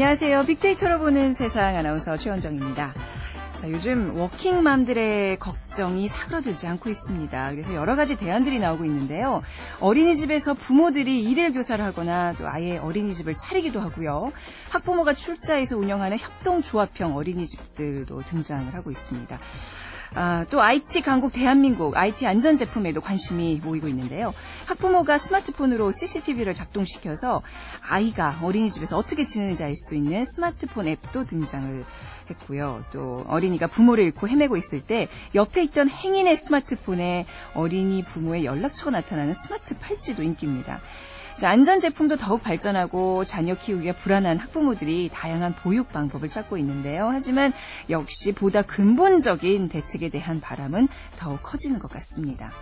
안녕하세요. 0.00 0.44
빅데이터로 0.46 0.98
보는 0.98 1.34
세상 1.34 1.76
아나운서 1.76 2.16
최원정입니다. 2.16 2.94
자, 3.60 3.70
요즘 3.70 4.16
워킹맘들의 4.16 5.38
걱정이 5.38 6.08
사그러들지 6.08 6.66
않고 6.68 6.88
있습니다. 6.88 7.50
그래서 7.50 7.74
여러 7.74 7.94
가지 7.96 8.16
대안들이 8.16 8.60
나오고 8.60 8.86
있는데요. 8.86 9.42
어린이집에서 9.78 10.54
부모들이 10.54 11.22
일일 11.24 11.52
교사를 11.52 11.84
하거나 11.84 12.32
또 12.32 12.48
아예 12.48 12.78
어린이집을 12.78 13.34
차리기도 13.34 13.82
하고요. 13.82 14.32
학부모가 14.70 15.12
출자해서 15.12 15.76
운영하는 15.76 16.16
협동조합형 16.16 17.14
어린이집들도 17.14 18.22
등장을 18.22 18.72
하고 18.72 18.90
있습니다. 18.90 19.38
아, 20.14 20.44
또 20.50 20.60
IT 20.60 21.02
강국 21.02 21.32
대한민국 21.32 21.96
IT 21.96 22.26
안전 22.26 22.56
제품에도 22.56 23.00
관심이 23.00 23.60
모이고 23.62 23.86
있는데요. 23.88 24.34
학부모가 24.66 25.18
스마트폰으로 25.18 25.92
CCTV를 25.92 26.52
작동시켜서 26.52 27.42
아이가 27.88 28.38
어린이집에서 28.42 28.96
어떻게 28.96 29.24
지내는지 29.24 29.62
알 29.64 29.74
수 29.76 29.94
있는 29.94 30.24
스마트폰 30.24 30.88
앱도 30.88 31.24
등장을 31.26 31.84
했고요. 32.28 32.84
또 32.92 33.24
어린이가 33.28 33.68
부모를 33.68 34.04
잃고 34.04 34.28
헤매고 34.28 34.56
있을 34.56 34.80
때 34.80 35.08
옆에 35.34 35.62
있던 35.64 35.88
행인의 35.88 36.36
스마트폰에 36.36 37.26
어린이 37.54 38.02
부모의 38.02 38.44
연락처가 38.44 38.90
나타나는 38.90 39.32
스마트 39.34 39.78
팔찌도 39.78 40.22
인기입니다. 40.22 40.80
안전 41.46 41.80
제품도 41.80 42.16
더욱 42.16 42.42
발전하고 42.42 43.24
자녀 43.24 43.54
키우기가 43.54 43.94
불안한 43.94 44.38
학부모들이 44.38 45.10
다양한 45.12 45.54
보육 45.54 45.92
방법을 45.92 46.28
찾고 46.28 46.58
있는데요. 46.58 47.08
하지만 47.10 47.52
역시 47.88 48.32
보다 48.32 48.62
근본적인 48.62 49.68
대책에 49.68 50.08
대한 50.08 50.40
바람은 50.40 50.88
더욱 51.18 51.42
커지는 51.42 51.78
것 51.78 51.90
같습니다. 51.90 52.52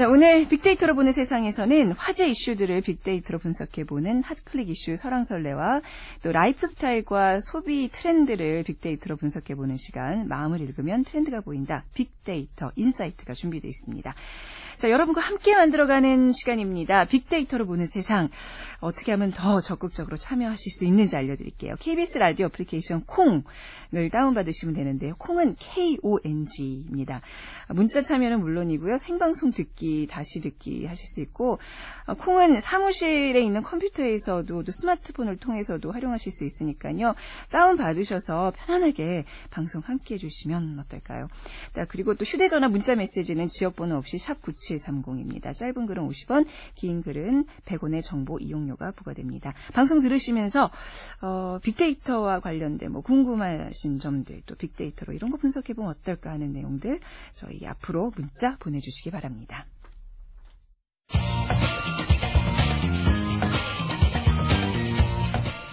자, 0.00 0.08
오늘 0.08 0.48
빅데이터로 0.48 0.94
보는 0.94 1.12
세상에서는 1.12 1.92
화제 1.92 2.26
이슈들을 2.26 2.80
빅데이터로 2.80 3.38
분석해보는 3.38 4.22
hot 4.22 4.40
click 4.40 4.70
이슈 4.70 4.96
설왕설래와 4.96 5.82
또 6.22 6.32
라이프 6.32 6.66
스타일과 6.66 7.40
소비 7.40 7.90
트렌드를 7.92 8.62
빅데이터로 8.62 9.16
분석해보는 9.16 9.76
시간, 9.76 10.26
마음을 10.26 10.62
읽으면 10.62 11.04
트렌드가 11.04 11.42
보인다. 11.42 11.84
빅데이터 11.92 12.72
insight가 12.76 13.34
준비되어 13.34 13.68
있습니다. 13.68 14.14
자, 14.80 14.88
여러분과 14.88 15.20
함께 15.20 15.54
만들어가는 15.54 16.32
시간입니다. 16.32 17.04
빅데이터로 17.04 17.66
보는 17.66 17.84
세상. 17.84 18.30
어떻게 18.78 19.12
하면 19.12 19.30
더 19.30 19.60
적극적으로 19.60 20.16
참여하실 20.16 20.72
수 20.72 20.86
있는지 20.86 21.16
알려드릴게요. 21.16 21.74
KBS 21.78 22.16
라디오 22.16 22.46
애플리케이션 22.46 23.04
콩을 23.04 24.08
다운받으시면 24.10 24.74
되는데요. 24.74 25.16
콩은 25.18 25.56
KONG입니다. 25.58 27.20
문자 27.68 28.00
참여는 28.00 28.40
물론이고요. 28.40 28.96
생방송 28.96 29.50
듣기, 29.50 30.06
다시 30.10 30.40
듣기 30.40 30.86
하실 30.86 31.06
수 31.08 31.20
있고, 31.20 31.58
콩은 32.16 32.62
사무실에 32.62 33.38
있는 33.38 33.62
컴퓨터에서도 33.62 34.62
또 34.62 34.72
스마트폰을 34.72 35.36
통해서도 35.36 35.92
활용하실 35.92 36.32
수 36.32 36.46
있으니까요. 36.46 37.14
다운받으셔서 37.50 38.54
편안하게 38.56 39.26
방송 39.50 39.82
함께 39.84 40.14
해주시면 40.14 40.78
어떨까요? 40.78 41.28
그리고 41.88 42.14
또 42.14 42.24
휴대전화 42.24 42.68
문자 42.68 42.94
메시지는 42.94 43.50
지역번호 43.50 43.96
없이 43.96 44.16
샵 44.16 44.40
97. 44.40 44.69
9730입니다. 44.76 45.54
짧은 45.54 45.86
글은 45.86 46.06
50원, 46.06 46.46
긴 46.74 47.02
글은 47.02 47.46
100원의 47.64 48.02
정보 48.02 48.38
이용료가 48.38 48.92
부과됩니다. 48.92 49.54
방송 49.72 50.00
들으시면서 50.00 50.70
어, 51.22 51.58
빅데이터와 51.62 52.40
관련된 52.40 52.92
뭐 52.92 53.02
궁금하신 53.02 53.98
점들 53.98 54.42
또 54.46 54.54
빅데이터로 54.54 55.12
이런 55.12 55.30
거 55.30 55.36
분석해 55.36 55.74
보면 55.74 55.90
어떨까 55.90 56.30
하는 56.30 56.52
내용들 56.52 57.00
저희 57.34 57.66
앞으로 57.66 58.12
문자 58.16 58.56
보내주시기 58.58 59.10
바랍니다. 59.10 59.66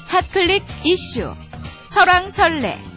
핫클릭 0.07 0.63
이슈 0.83 1.35
설왕설래 1.93 2.96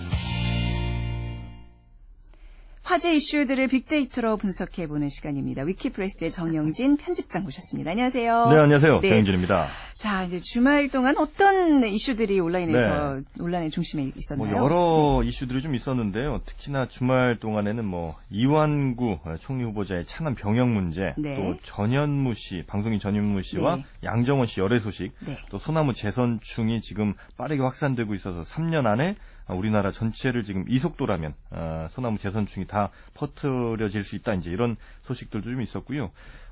화제 2.90 3.14
이슈들을 3.14 3.68
빅데이터로 3.68 4.36
분석해 4.36 4.88
보는 4.88 5.10
시간입니다. 5.10 5.62
위키프레스의 5.62 6.32
정영진 6.32 6.96
편집장 6.96 7.44
모셨습니다. 7.44 7.92
안녕하세요. 7.92 8.48
네, 8.50 8.56
안녕하세요. 8.56 8.98
네. 8.98 9.10
정영진입니다. 9.10 9.68
자, 9.94 10.24
이제 10.24 10.40
주말 10.40 10.88
동안 10.88 11.16
어떤 11.16 11.84
이슈들이 11.84 12.40
온라인에서 12.40 13.14
네. 13.14 13.22
논란의 13.34 13.70
중심에 13.70 14.10
있었나요? 14.16 14.56
뭐 14.58 14.64
여러 14.64 15.22
이슈들이 15.22 15.62
좀 15.62 15.76
있었는데요. 15.76 16.40
특히나 16.44 16.88
주말 16.88 17.38
동안에는 17.38 17.84
뭐 17.84 18.16
이완구 18.28 19.20
총리 19.38 19.62
후보자의 19.62 20.04
차남 20.04 20.34
병역 20.34 20.68
문제, 20.68 21.14
네. 21.16 21.36
또 21.36 21.56
전현무 21.62 22.34
씨, 22.34 22.64
방송인 22.66 22.98
전현무 22.98 23.42
씨와 23.42 23.76
네. 23.76 23.84
양정원 24.02 24.48
씨 24.48 24.58
열애 24.58 24.80
소식, 24.80 25.12
네. 25.20 25.38
또 25.50 25.60
소나무 25.60 25.94
재선충이 25.94 26.80
지금 26.80 27.14
빠르게 27.36 27.62
확산되고 27.62 28.14
있어서 28.14 28.42
3년 28.42 28.86
안에 28.86 29.14
우리나라 29.54 29.90
전체를 29.90 30.44
지금 30.44 30.64
이 30.68 30.78
속도라면 30.78 31.34
어, 31.50 31.86
소나무 31.90 32.18
재선충이 32.18 32.66
다 32.66 32.90
퍼뜨려질 33.14 34.04
수 34.04 34.16
있다. 34.16 34.34
이제 34.34 34.50
이런 34.50 34.76
소식들도 35.02 35.50
좀 35.50 35.60
있었고요. 35.62 36.10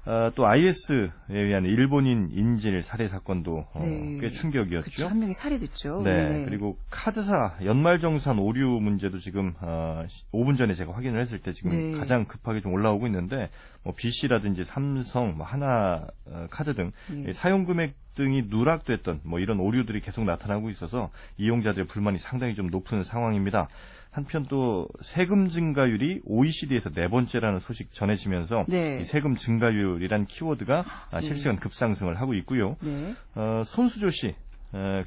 어, 0.09 0.33
또 0.35 0.47
IS에 0.47 1.11
의한 1.29 1.67
일본인 1.67 2.31
인질 2.33 2.83
살해 2.83 3.09
사건도 3.09 3.67
어, 3.75 3.79
네. 3.79 4.17
꽤 4.19 4.31
충격이었죠. 4.31 4.85
그쵸, 4.85 5.07
한 5.07 5.19
명이 5.19 5.35
살해됐죠. 5.35 6.01
네. 6.03 6.29
네. 6.31 6.45
그리고 6.47 6.79
카드사 6.89 7.59
연말정산 7.63 8.39
오류 8.39 8.69
문제도 8.81 9.19
지금 9.19 9.53
어, 9.61 10.07
5분 10.33 10.57
전에 10.57 10.73
제가 10.73 10.95
확인을 10.95 11.21
했을 11.21 11.41
때 11.41 11.53
지금 11.53 11.73
네. 11.73 11.93
가장 11.93 12.25
급하게 12.25 12.63
좀 12.63 12.73
올라오고 12.73 13.07
있는데 13.07 13.51
뭐 13.83 13.93
BC라든지 13.95 14.65
삼성, 14.65 15.37
뭐 15.37 15.45
하나 15.45 16.07
어, 16.25 16.47
카드 16.49 16.75
등 16.75 16.93
네. 17.11 17.35
사용 17.35 17.67
금액 17.67 17.95
등이 18.15 18.45
누락됐던 18.49 19.21
뭐 19.25 19.41
이런 19.41 19.61
오류들이 19.61 20.01
계속 20.01 20.25
나타나고 20.25 20.71
있어서 20.71 21.11
이용자들의 21.37 21.87
불만이 21.87 22.17
상당히 22.19 22.55
좀 22.55 22.69
높은 22.69 23.05
상황입니다. 23.05 23.69
한편 24.19 24.47
또 24.49 24.89
세금 25.01 25.49
증가율이 25.49 26.23
OECD에서 26.25 26.91
네 26.91 27.07
번째라는 27.07 27.61
소식 27.61 27.93
전해지면서 27.93 28.65
네. 28.67 28.99
이 29.01 29.05
세금 29.05 29.37
증가율이란 29.37 30.27
키워드가 30.27 30.85
네. 31.13 31.21
실시간 31.21 31.57
급상승을 31.57 32.21
하고 32.21 32.35
있고요. 32.35 32.77
네. 32.81 33.15
어, 33.37 33.63
손수조 33.65 34.11
씨 34.11 34.35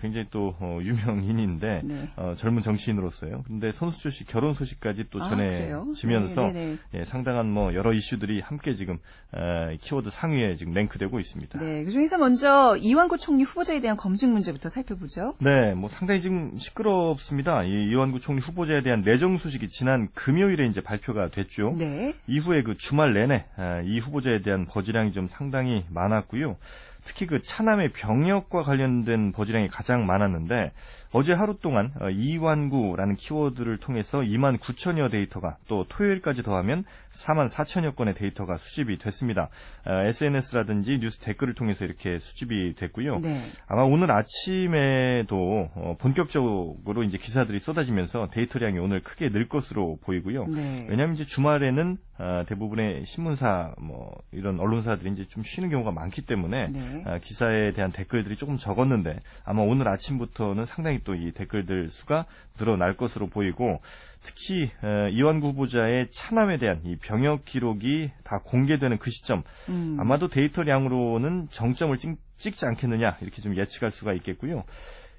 굉장히 0.02 0.26
또 0.32 0.56
어, 0.60 0.80
유명인인데 0.82 1.82
네. 1.84 2.10
어, 2.16 2.34
젊은 2.36 2.62
정치인으로서요. 2.62 3.44
근데 3.46 3.72
손수조 3.72 4.10
씨 4.10 4.26
결혼 4.26 4.54
소식까지 4.54 5.06
또 5.12 5.22
아, 5.22 5.30
전해지면서 5.30 6.46
아, 6.46 6.54
예, 6.96 7.06
상당한 7.06 7.52
뭐 7.52 7.74
여러 7.76 7.94
이슈들이 7.94 8.40
함께 8.42 8.74
지금 8.74 8.98
에, 9.36 9.78
키워드 9.78 10.10
상위에 10.10 10.56
지금 10.56 10.74
랭크되고 10.74 11.20
있습니다. 11.20 11.60
네, 11.60 11.84
그중에서 11.84 12.18
먼저 12.18 12.76
이완구 12.78 13.18
총리 13.18 13.44
후보자에 13.44 13.82
대한 13.82 13.98
검증 13.98 14.34
문제부터 14.34 14.70
살펴보죠. 14.70 15.36
네, 15.40 15.76
뭐 15.76 15.90
상당히 15.90 16.22
지금 16.22 16.58
시끄럽습니다. 16.58 17.64
이 17.64 17.90
이완구 17.92 18.20
총리 18.20 18.42
후보자에 18.42 18.82
대한 18.82 19.02
내정 19.02 19.38
소식이 19.38 19.70
지난 19.70 20.10
금요일에 20.14 20.66
이제 20.68 20.82
발표가 20.82 21.30
됐죠. 21.30 21.76
네. 21.78 22.14
이후에 22.28 22.64
그 22.64 22.76
주말 22.78 23.14
내내 23.14 23.46
아, 23.58 23.82
이 23.82 24.00
후보자에 24.00 24.42
대한 24.42 24.66
버즈량이 24.66 25.12
좀 25.12 25.28
상당히 25.28 25.86
많았고요. 25.90 26.58
특히 27.04 27.26
그 27.26 27.42
차남의 27.42 27.94
병역과 27.94 28.64
관련된 28.64 29.32
버즈량이 29.32 29.68
가장 29.68 30.06
많았는데 30.06 30.72
어제 31.14 31.34
하루 31.34 31.58
동안 31.58 31.92
어, 32.00 32.10
이완구라는 32.10 33.16
키워드를 33.16 33.78
통해서 33.78 34.20
2만 34.20 34.58
9천여 34.58 35.12
데이터가 35.12 35.58
또 35.68 35.86
토요일까지 35.90 36.42
더하면 36.42 36.86
4만 37.12 37.50
4천여 37.50 37.96
건의 37.96 38.14
데이터가 38.14 38.58
수집이 38.58 38.98
됐습니다. 38.98 39.50
SNS라든지 39.86 40.96
어, 40.96 40.98
뉴스 41.02 41.20
댓글을 41.20 41.54
통해서 41.54 41.84
이렇게 41.84 42.18
수집이 42.18 42.76
됐고요. 42.76 43.20
네. 43.20 43.42
아마 43.68 43.84
오늘 43.84 44.12
아침에도 44.12 45.70
어, 45.76 45.96
본격적으로 46.00 47.04
이제 47.04 47.18
기사들이 47.18 47.60
쏟아지면서 47.60 48.30
데이터량이 48.32 48.80
오늘 48.80 49.02
크게 49.02 49.30
늘 49.30 49.50
것으로 49.50 49.98
보이고요. 50.04 50.48
네. 50.48 50.88
왜냐하면 50.90 51.16
이제 51.16 51.26
주말에는 51.26 51.98
대부분의 52.48 53.04
신문사 53.04 53.74
뭐 53.80 54.16
이런 54.32 54.60
언론사들이 54.60 55.12
이제 55.12 55.26
좀 55.26 55.42
쉬는 55.42 55.70
경우가 55.70 55.92
많기 55.92 56.22
때문에 56.22 56.68
네. 56.68 57.04
기사에 57.20 57.74
대한 57.74 57.92
댓글들이 57.92 58.36
조금 58.36 58.58
적었는데 58.58 59.20
아마 59.44 59.64
오늘 59.64 59.88
아침부터는 59.88 60.66
상당히 60.66 61.01
또 61.04 61.16
이 61.22 61.32
댓글들 61.32 61.90
수가 61.90 62.26
늘어날 62.58 62.96
것으로 62.96 63.28
보이고 63.28 63.80
특히 64.22 64.72
이완구 65.12 65.50
후보자의 65.50 66.10
차남에 66.12 66.58
대한 66.58 66.82
이 66.84 66.96
병역 66.96 67.46
기록이 67.46 68.12
다 68.24 68.40
공개되는 68.44 68.98
그 68.98 69.12
시점 69.12 69.44
음. 69.70 69.98
아마도 70.00 70.28
데이터량으로는 70.28 71.48
정점을 71.50 71.96
찍, 71.98 72.18
찍지 72.38 72.66
않겠느냐 72.66 73.16
이렇게 73.22 73.42
좀 73.42 73.56
예측할 73.56 73.92
수가 73.92 74.14
있겠고요. 74.14 74.64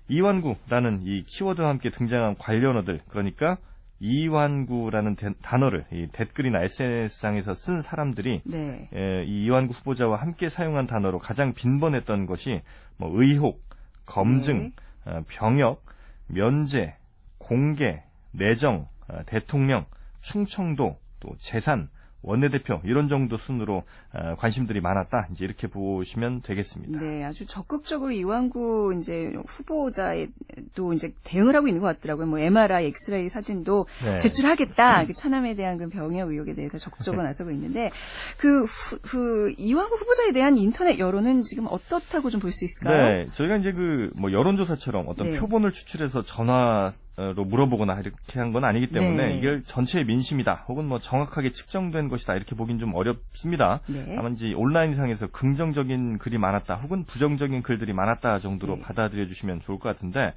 이완구라는 0.08 1.02
이 1.04 1.24
키워드와 1.24 1.68
함께 1.68 1.90
등장한 1.90 2.36
관련어들 2.36 3.00
그러니까 3.08 3.58
이완구라는 4.00 5.14
대, 5.14 5.32
단어를 5.42 5.84
이 5.92 6.08
댓글이나 6.12 6.62
SNS상에서 6.64 7.54
쓴 7.54 7.80
사람들이 7.80 8.42
네. 8.44 8.88
에, 8.92 9.24
이 9.24 9.44
이완구 9.44 9.74
후보자와 9.74 10.16
함께 10.16 10.48
사용한 10.48 10.86
단어로 10.86 11.20
가장 11.20 11.52
빈번했던 11.54 12.26
것이 12.26 12.62
뭐 12.96 13.10
의혹, 13.12 13.62
검증, 14.04 14.58
네. 14.58 14.72
어, 15.04 15.22
병역, 15.28 15.84
면제, 16.26 16.96
공개, 17.38 18.02
내정, 18.30 18.88
어, 19.08 19.22
대통령, 19.26 19.86
충청도, 20.20 20.98
또 21.20 21.36
재산, 21.38 21.90
원내대표 22.22 22.80
이런 22.84 23.08
정도 23.08 23.36
순으로 23.36 23.82
어, 24.12 24.34
관심들이 24.38 24.80
많았다. 24.80 25.28
이제 25.32 25.44
이렇게 25.44 25.66
보시면 25.66 26.42
되겠습니다. 26.42 27.00
네, 27.00 27.24
아주 27.24 27.46
적극적으로 27.46 28.12
이완구 28.12 28.96
이제 28.98 29.32
후보자에도 29.46 30.92
이제 30.92 31.12
대응을 31.24 31.54
하고 31.56 31.68
있는 31.68 31.80
것 31.80 31.88
같더라고요. 31.88 32.26
뭐 32.26 32.38
MRI, 32.38 32.86
엑스레이 32.86 33.28
사진도 33.28 33.86
네. 34.04 34.16
제출하겠다. 34.18 35.06
그 35.06 35.12
차남에 35.14 35.54
대한 35.54 35.78
그 35.78 35.88
병역 35.88 36.30
의혹에 36.30 36.54
대해서 36.54 36.78
적극적으로 36.78 37.22
나서고 37.24 37.50
있는데 37.52 37.90
그, 38.38 38.62
후, 38.62 38.98
그 39.02 39.54
이완구 39.58 39.94
후보자에 39.96 40.32
대한 40.32 40.58
인터넷 40.58 40.98
여론은 40.98 41.42
지금 41.42 41.66
어떻다고 41.68 42.30
좀 42.30 42.40
볼 42.42 42.50
수 42.52 42.64
있을까요? 42.64 43.24
네, 43.24 43.26
저희가 43.32 43.56
이제 43.56 43.72
그 43.72 44.10
뭐 44.16 44.32
여론조사처럼 44.32 45.06
어떤 45.08 45.32
네. 45.32 45.38
표본을 45.38 45.70
추출해서 45.72 46.22
전화 46.22 46.92
로 47.16 47.44
물어보거나 47.44 48.00
이렇게 48.00 48.40
한 48.40 48.52
건 48.52 48.64
아니기 48.64 48.86
때문에 48.86 49.28
네. 49.34 49.38
이걸 49.38 49.62
전체의 49.62 50.06
민심이다 50.06 50.64
혹은 50.66 50.86
뭐 50.86 50.98
정확하게 50.98 51.50
측정된 51.52 52.08
것이다 52.08 52.34
이렇게 52.36 52.54
보긴 52.56 52.78
좀 52.78 52.94
어렵습니다. 52.94 53.80
네. 53.86 54.14
다만 54.16 54.32
이제 54.32 54.54
온라인상에서 54.54 55.26
긍정적인 55.26 56.16
글이 56.18 56.38
많았다 56.38 56.74
혹은 56.76 57.04
부정적인 57.04 57.62
글들이 57.62 57.92
많았다 57.92 58.38
정도로 58.38 58.76
네. 58.76 58.82
받아들여 58.82 59.26
주시면 59.26 59.60
좋을 59.60 59.78
것 59.78 59.90
같은데 59.90 60.32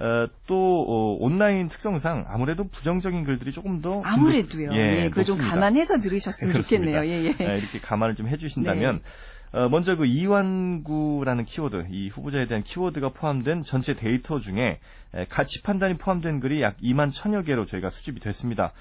어, 0.00 0.26
또 0.48 0.84
어, 0.88 1.16
온라인 1.20 1.68
특성상 1.68 2.26
아무래도 2.28 2.64
부정적인 2.68 3.22
글들이 3.24 3.52
조금 3.52 3.80
더 3.80 4.02
아무래도요. 4.02 4.72
예, 4.74 5.04
예 5.04 5.08
그걸 5.10 5.24
좀 5.24 5.38
감안해서 5.38 5.98
들으셨으면 5.98 6.62
좋겠네요. 6.62 7.04
예, 7.06 7.24
예. 7.24 7.32
네, 7.36 7.58
이렇게 7.58 7.78
감안을 7.80 8.16
좀 8.16 8.28
해주신다면. 8.28 8.96
네. 8.96 9.02
어, 9.50 9.66
먼저 9.70 9.96
그 9.96 10.04
이완구라는 10.04 11.44
키워드, 11.44 11.86
이 11.90 12.08
후보자에 12.10 12.46
대한 12.46 12.62
키워드가 12.62 13.10
포함된 13.14 13.62
전체 13.62 13.94
데이터 13.94 14.38
중에 14.38 14.78
가치 15.28 15.62
판단이 15.62 15.96
포함된 15.96 16.40
글이 16.40 16.62
약 16.62 16.76
2만 16.78 17.12
천여 17.12 17.42
개로 17.42 17.64
저희가 17.66 17.90
수집이 17.90 18.20
됐습니다. 18.20 18.72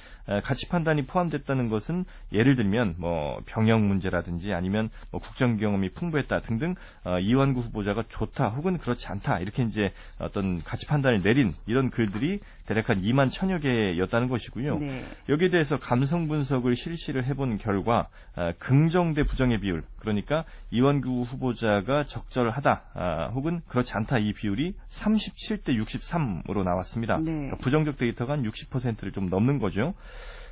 가치 0.44 0.68
판단이 0.68 1.06
포함됐다는 1.06 1.70
것은 1.70 2.06
예를 2.34 2.56
들면 2.56 2.96
뭐 2.98 3.42
병역 3.46 3.82
문제라든지 3.82 4.54
아니면 4.54 4.90
뭐 5.12 5.22
국정 5.22 5.58
경험이 5.58 5.90
풍부했다 5.90 6.42
등등 6.42 6.76
어, 7.04 7.20
이완구 7.20 7.62
후보자가 7.62 8.04
좋다 8.08 8.50
혹은 8.50 8.78
그렇지 8.78 9.08
않다 9.08 9.40
이렇게 9.40 9.64
이제 9.64 9.94
어떤 10.20 10.62
가치 10.64 10.86
판단을 10.86 11.22
내린 11.22 11.54
이런 11.66 11.90
글들이 11.90 12.40
대략 12.66 12.90
한 12.90 13.02
2만 13.02 13.32
천여 13.32 13.60
개였다는 13.60 14.28
것이고요. 14.28 14.80
네. 14.80 15.04
여기에 15.30 15.50
대해서 15.50 15.80
감성 15.80 16.28
분석을 16.28 16.76
실시를 16.76 17.24
해본 17.24 17.58
결과 17.58 18.10
아, 18.36 18.52
긍정 18.60 19.14
대 19.14 19.24
부정의 19.24 19.62
비율 19.62 19.84
그러니까 20.00 20.44
이완구 20.72 21.24
후보자가 21.24 22.04
적절하다 22.06 22.82
아, 22.94 23.32
혹은 23.34 23.62
그렇지 23.68 23.94
않다 23.94 24.18
이 24.20 24.34
비율이 24.34 24.76
37대 24.90 25.76
63 25.76 26.17
으로 26.50 26.64
나왔습니다. 26.64 27.18
네. 27.18 27.32
그러니까 27.32 27.58
부정적 27.58 27.98
데이터가 27.98 28.34
한 28.34 28.44
60%를 28.44 29.12
좀 29.12 29.30
넘는 29.30 29.60
거죠. 29.60 29.94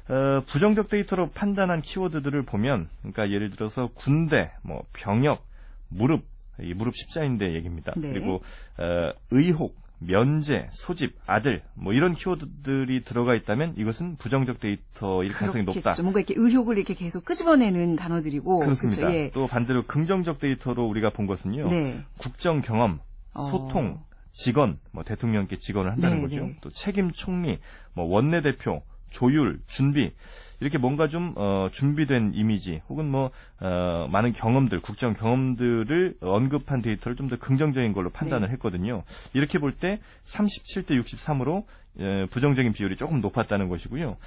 어, 0.08 0.42
부정적 0.46 0.90
데이터로 0.90 1.32
판단한 1.32 1.82
키워드들을 1.82 2.44
보면 2.44 2.90
그러니까 3.02 3.32
예를 3.32 3.50
들어서 3.50 3.90
군대, 3.94 4.52
뭐 4.62 4.84
병역, 4.94 5.46
무릎 5.90 6.24
이 6.62 6.74
무릎 6.74 6.96
십자인대 6.96 7.54
얘기입니다. 7.54 7.94
네. 7.98 8.14
그리고 8.14 8.42
어, 8.78 9.12
의혹, 9.32 9.76
면제, 10.00 10.68
소집, 10.72 11.16
아들 11.26 11.64
뭐 11.74 11.94
이런 11.94 12.14
키워드들이 12.14 13.04
들어가 13.04 13.36
있다면 13.36 13.74
이것은 13.78 14.18
부정적 14.18 14.60
데이터일 14.60 15.32
가능성이 15.32 15.64
높다. 15.66 15.96
뭔가 16.02 16.20
이렇게 16.20 16.34
의혹을 16.38 16.78
이렇게 16.78 16.94
계속 16.94 17.26
끄집어내는 17.26 17.96
단어들이고 17.96 18.60
그렇습니다. 18.60 19.02
그렇죠? 19.02 19.18
예. 19.18 19.32
또 19.32 19.48
반대로 19.48 19.84
긍정적 19.84 20.40
데이터로 20.40 20.86
우리가 20.86 21.10
본 21.10 21.26
것은요. 21.26 21.70
네. 21.70 22.00
국정 22.18 22.62
경험, 22.62 23.00
어. 23.34 23.44
소통, 23.50 24.00
어. 24.00 24.15
직원, 24.36 24.80
뭐 24.92 25.04
대통령께 25.04 25.58
직원을 25.58 25.92
한다는 25.94 26.18
네, 26.18 26.22
거죠. 26.24 26.46
네. 26.46 26.58
또 26.62 26.70
책임 26.70 27.12
총리, 27.12 27.58
뭐 27.94 28.06
원내대표, 28.06 28.84
조율, 29.10 29.62
준비 29.66 30.12
이렇게 30.60 30.78
뭔가 30.78 31.08
좀 31.08 31.34
어, 31.38 31.70
준비된 31.72 32.34
이미지 32.36 32.82
혹은 32.90 33.10
뭐 33.10 33.32
어, 33.62 34.08
많은 34.12 34.34
경험들, 34.34 34.82
국정 34.82 35.14
경험들을 35.14 36.18
언급한 36.20 36.82
데이터를 36.82 37.16
좀 37.16 37.30
더 37.30 37.38
긍정적인 37.38 37.94
걸로 37.94 38.10
판단을 38.10 38.48
네. 38.50 38.54
했거든요. 38.54 39.04
이렇게 39.34 39.58
볼 39.58 39.72
때 39.72 40.00
37대 40.26 41.02
63으로 41.02 41.64
예, 42.00 42.28
부정적인 42.30 42.74
비율이 42.74 42.98
조금 42.98 43.22
높았다는 43.22 43.70
것이고요. 43.70 44.18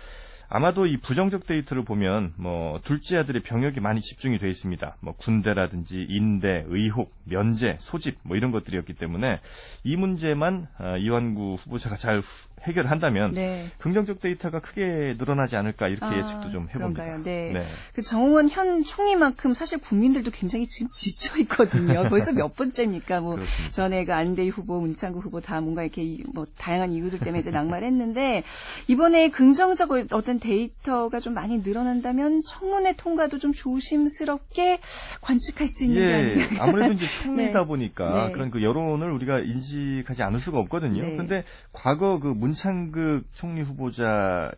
아마도 0.51 0.87
이 0.87 0.97
부정적 0.97 1.47
데이터를 1.47 1.85
보면 1.85 2.33
뭐 2.37 2.81
둘째 2.83 3.19
아들의 3.19 3.43
병역이 3.43 3.81
많이 3.81 4.01
집중이 4.01 4.39
되어 4.39 4.49
있습니다. 4.49 4.97
뭐 5.01 5.15
군대라든지 5.15 6.07
인대, 6.09 6.65
의혹, 6.69 7.15
면제, 7.25 7.77
소집 7.79 8.19
뭐 8.23 8.37
이런 8.37 8.51
것들이었기 8.51 8.95
때문에 8.95 9.41
이 9.85 9.97
문제만 9.97 10.69
어, 10.79 10.97
이완구 10.97 11.59
후보자가 11.63 11.97
잘 11.97 12.23
해결한다면 12.65 13.33
네. 13.33 13.67
긍정적 13.79 14.21
데이터가 14.21 14.61
크게 14.61 15.17
늘어나지 15.19 15.57
않을까 15.57 15.89
이렇게 15.89 16.07
아, 16.07 16.17
예측도 16.19 16.51
좀 16.51 16.69
해봅니다. 16.69 17.03
그런가요? 17.03 17.23
네. 17.23 17.53
네. 17.53 17.63
그 17.95 18.03
정홍원 18.03 18.49
현 18.49 18.83
총리만큼 18.83 19.53
사실 19.53 19.79
국민들도 19.79 20.31
굉장히 20.31 20.67
지금 20.67 20.89
지쳐 20.89 21.37
있거든요. 21.39 22.09
벌써 22.09 22.33
몇 22.33 22.55
번째입니까? 22.57 23.21
뭐 23.21 23.35
그렇습니다. 23.35 23.73
전에 23.73 24.05
그 24.05 24.15
안대희 24.15 24.49
후보, 24.49 24.81
문창구 24.81 25.21
후보 25.21 25.41
다 25.41 25.61
뭔가 25.61 25.83
이렇게 25.83 26.19
뭐 26.33 26.47
다양한 26.57 26.93
이유들 26.93 27.19
때문에 27.21 27.41
이제 27.41 27.51
낙마했는데 27.51 28.43
이번에 28.89 29.29
긍정적 29.29 29.91
어떤 30.13 30.41
데이터가 30.41 31.21
좀 31.21 31.35
많이 31.35 31.59
늘어난다면 31.59 32.43
청문회 32.47 32.95
통과도 32.97 33.39
좀 33.39 33.53
조심스럽게 33.53 34.79
관측할 35.21 35.69
수 35.69 35.85
있는 35.85 36.01
예, 36.01 36.49
아무래도 36.59 36.95
이제 36.95 37.07
총리다 37.23 37.61
네. 37.61 37.67
보니까 37.67 38.27
네. 38.27 38.33
그런 38.33 38.51
그 38.51 38.63
여론을 38.63 39.11
우리가 39.13 39.41
인식하지 39.41 40.23
않을 40.23 40.41
수가 40.41 40.59
없거든요. 40.59 41.03
그런데 41.03 41.43
네. 41.43 41.45
과거 41.73 42.19
그 42.19 42.39
문 42.39 42.48
창극 42.53 43.25
총리 43.33 43.63
후보자와 43.63 44.53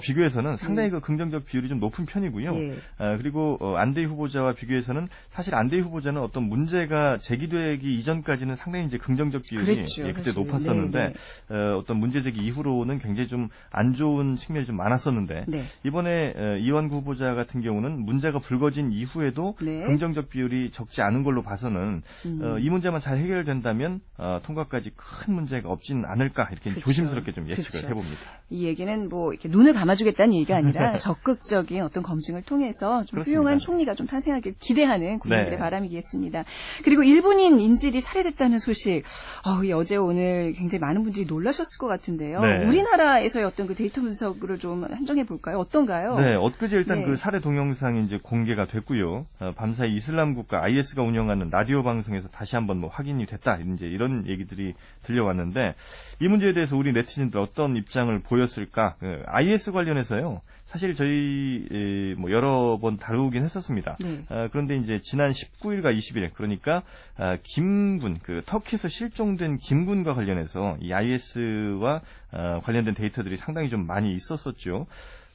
비교해서는 0.00 0.56
상당히 0.56 0.88
네. 0.88 0.90
그 0.90 1.00
긍정적 1.00 1.46
비율이 1.46 1.68
좀 1.68 1.80
높은 1.80 2.06
편이고요. 2.06 2.54
예. 2.56 2.76
아, 2.98 3.16
그리고 3.16 3.56
어, 3.60 3.76
안대희 3.76 4.04
후보자와 4.06 4.54
비교해서는 4.54 5.08
사실 5.28 5.54
안대희 5.54 5.80
후보자는 5.80 6.20
어떤 6.20 6.44
문제가 6.44 7.18
제기되기 7.18 7.94
이전까지는 7.98 8.56
상당히 8.56 8.86
이제 8.86 8.98
긍정적 8.98 9.42
비율이 9.42 9.64
그랬죠, 9.76 10.02
예, 10.02 10.12
그때 10.12 10.30
사실. 10.32 10.44
높았었는데 10.44 10.98
네, 10.98 11.12
네. 11.48 11.56
어, 11.56 11.76
어떤 11.78 11.98
문제 11.98 12.22
제기 12.22 12.40
이후로는 12.44 12.98
굉장히 12.98 13.28
좀 13.28 13.48
안 13.72 13.94
좋은 13.94 14.36
측면이 14.36 14.66
좀 14.66 14.76
많았었는데 14.76 15.44
네. 15.48 15.62
이번에 15.84 16.34
어, 16.36 16.56
이완구 16.56 16.96
후보자 16.96 17.34
같은 17.34 17.60
경우는 17.62 18.00
문제가 18.04 18.38
불거진 18.38 18.92
이후에도 18.92 19.56
네. 19.60 19.84
긍정적 19.84 20.28
비율이 20.28 20.70
적지 20.70 21.02
않은 21.02 21.22
걸로 21.22 21.42
봐서는 21.42 22.02
음. 22.26 22.40
어, 22.42 22.58
이 22.58 22.68
문제만 22.68 23.00
잘 23.00 23.18
해결된다면 23.18 24.00
어, 24.18 24.40
통과까지 24.42 24.92
큰 24.96 25.34
문제가 25.34 25.70
없지는 25.70 26.04
않을까 26.04 26.48
이렇게 26.50 26.70
그렇죠. 26.70 26.80
조심스럽게 26.80 27.29
이렇게 27.30 27.34
좀 27.34 27.48
예측을 27.48 27.80
그렇죠. 27.80 27.88
해봅니다. 27.88 28.20
이 28.50 28.64
얘기는 28.64 29.08
뭐 29.08 29.32
이렇게 29.32 29.48
눈을 29.48 29.72
감아주겠다는 29.72 30.34
얘기가 30.34 30.56
아니라 30.56 30.92
적극적인 30.98 31.82
어떤 31.82 32.02
검증을 32.02 32.42
통해서 32.42 33.04
좀 33.04 33.16
그렇습니다. 33.16 33.30
훌륭한 33.30 33.58
총리가 33.58 33.94
좀 33.94 34.06
탄생하길 34.06 34.54
기대하는 34.58 35.18
국민들의 35.18 35.52
네. 35.52 35.58
바람이겠습니다. 35.58 36.44
그리고 36.84 37.04
일본인 37.04 37.60
인질이 37.60 38.00
살해됐다는 38.00 38.58
소식, 38.58 39.02
어, 39.46 39.60
어제 39.76 39.96
오늘 39.96 40.52
굉장히 40.52 40.80
많은 40.80 41.02
분들이 41.02 41.24
놀라셨을 41.26 41.78
것 41.78 41.86
같은데요. 41.86 42.40
네. 42.40 42.66
우리나라에서의 42.66 43.44
어떤 43.44 43.66
그 43.66 43.74
데이터 43.74 44.00
분석으로 44.00 44.58
좀 44.58 44.84
한정해 44.84 45.24
볼까요? 45.24 45.58
어떤가요? 45.58 46.18
네, 46.18 46.34
엊그제 46.34 46.76
일단 46.76 47.00
네. 47.00 47.04
그 47.04 47.16
살해 47.16 47.40
동영상이 47.40 48.04
이제 48.04 48.18
공개가 48.20 48.66
됐고요. 48.66 49.26
어, 49.38 49.52
밤사이 49.56 49.94
이슬람 49.94 50.34
국가 50.34 50.62
IS가 50.64 51.02
운영하는 51.02 51.50
라디오 51.50 51.82
방송에서 51.84 52.28
다시 52.28 52.56
한번 52.56 52.78
뭐 52.78 52.90
확인이 52.90 53.26
됐다 53.26 53.58
이제 53.74 53.86
이런 53.86 54.26
얘기들이 54.26 54.74
들려왔는데 55.04 55.74
이 56.20 56.28
문제에 56.28 56.52
대해서 56.52 56.76
우리 56.76 56.92
네티즌 56.92 57.19
네티즌들 57.20 57.38
어떤 57.38 57.76
입장을 57.76 58.18
보였을까? 58.20 58.94
그 58.98 59.22
IS 59.26 59.72
관련해서요. 59.72 60.40
사실 60.66 60.94
저희 60.94 62.14
뭐 62.16 62.30
여러 62.30 62.78
번 62.80 62.96
다루긴 62.96 63.42
했었습니다. 63.42 63.96
네. 64.00 64.24
아, 64.28 64.48
그런데 64.50 64.76
이제 64.76 65.00
지난 65.02 65.32
19일과 65.32 65.94
20일 65.96 66.30
그러니까 66.32 66.82
아, 67.16 67.36
김군 67.42 68.20
그 68.22 68.42
터키에서 68.46 68.88
실종된 68.88 69.58
김군과 69.58 70.14
관련해서 70.14 70.78
이 70.80 70.92
IS와 70.92 72.00
아, 72.30 72.60
관련된 72.60 72.94
데이터들이 72.94 73.36
상당히 73.36 73.68
좀 73.68 73.86
많이 73.86 74.12
있었었죠. 74.14 74.86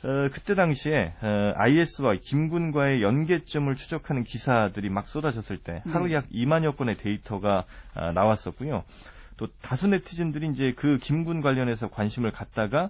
어, 0.03 0.29
그때 0.31 0.55
당시에 0.55 1.13
어, 1.21 1.53
IS와 1.55 2.15
김군과의 2.21 3.01
연계점을 3.01 3.73
추적하는 3.75 4.23
기사들이 4.23 4.89
막 4.89 5.07
쏟아졌을 5.07 5.57
때 5.57 5.81
하루 5.87 6.07
네. 6.07 6.13
약 6.13 6.29
2만여 6.29 6.77
건의 6.77 6.95
데이터가 6.95 7.65
아, 7.93 8.11
나왔었고요. 8.13 8.83
또 9.37 9.47
다수 9.61 9.87
네티즌들이 9.87 10.47
이제 10.47 10.73
그 10.75 10.97
김군 10.97 11.41
관련해서 11.41 11.89
관심을 11.89 12.31
갖다가 12.31 12.89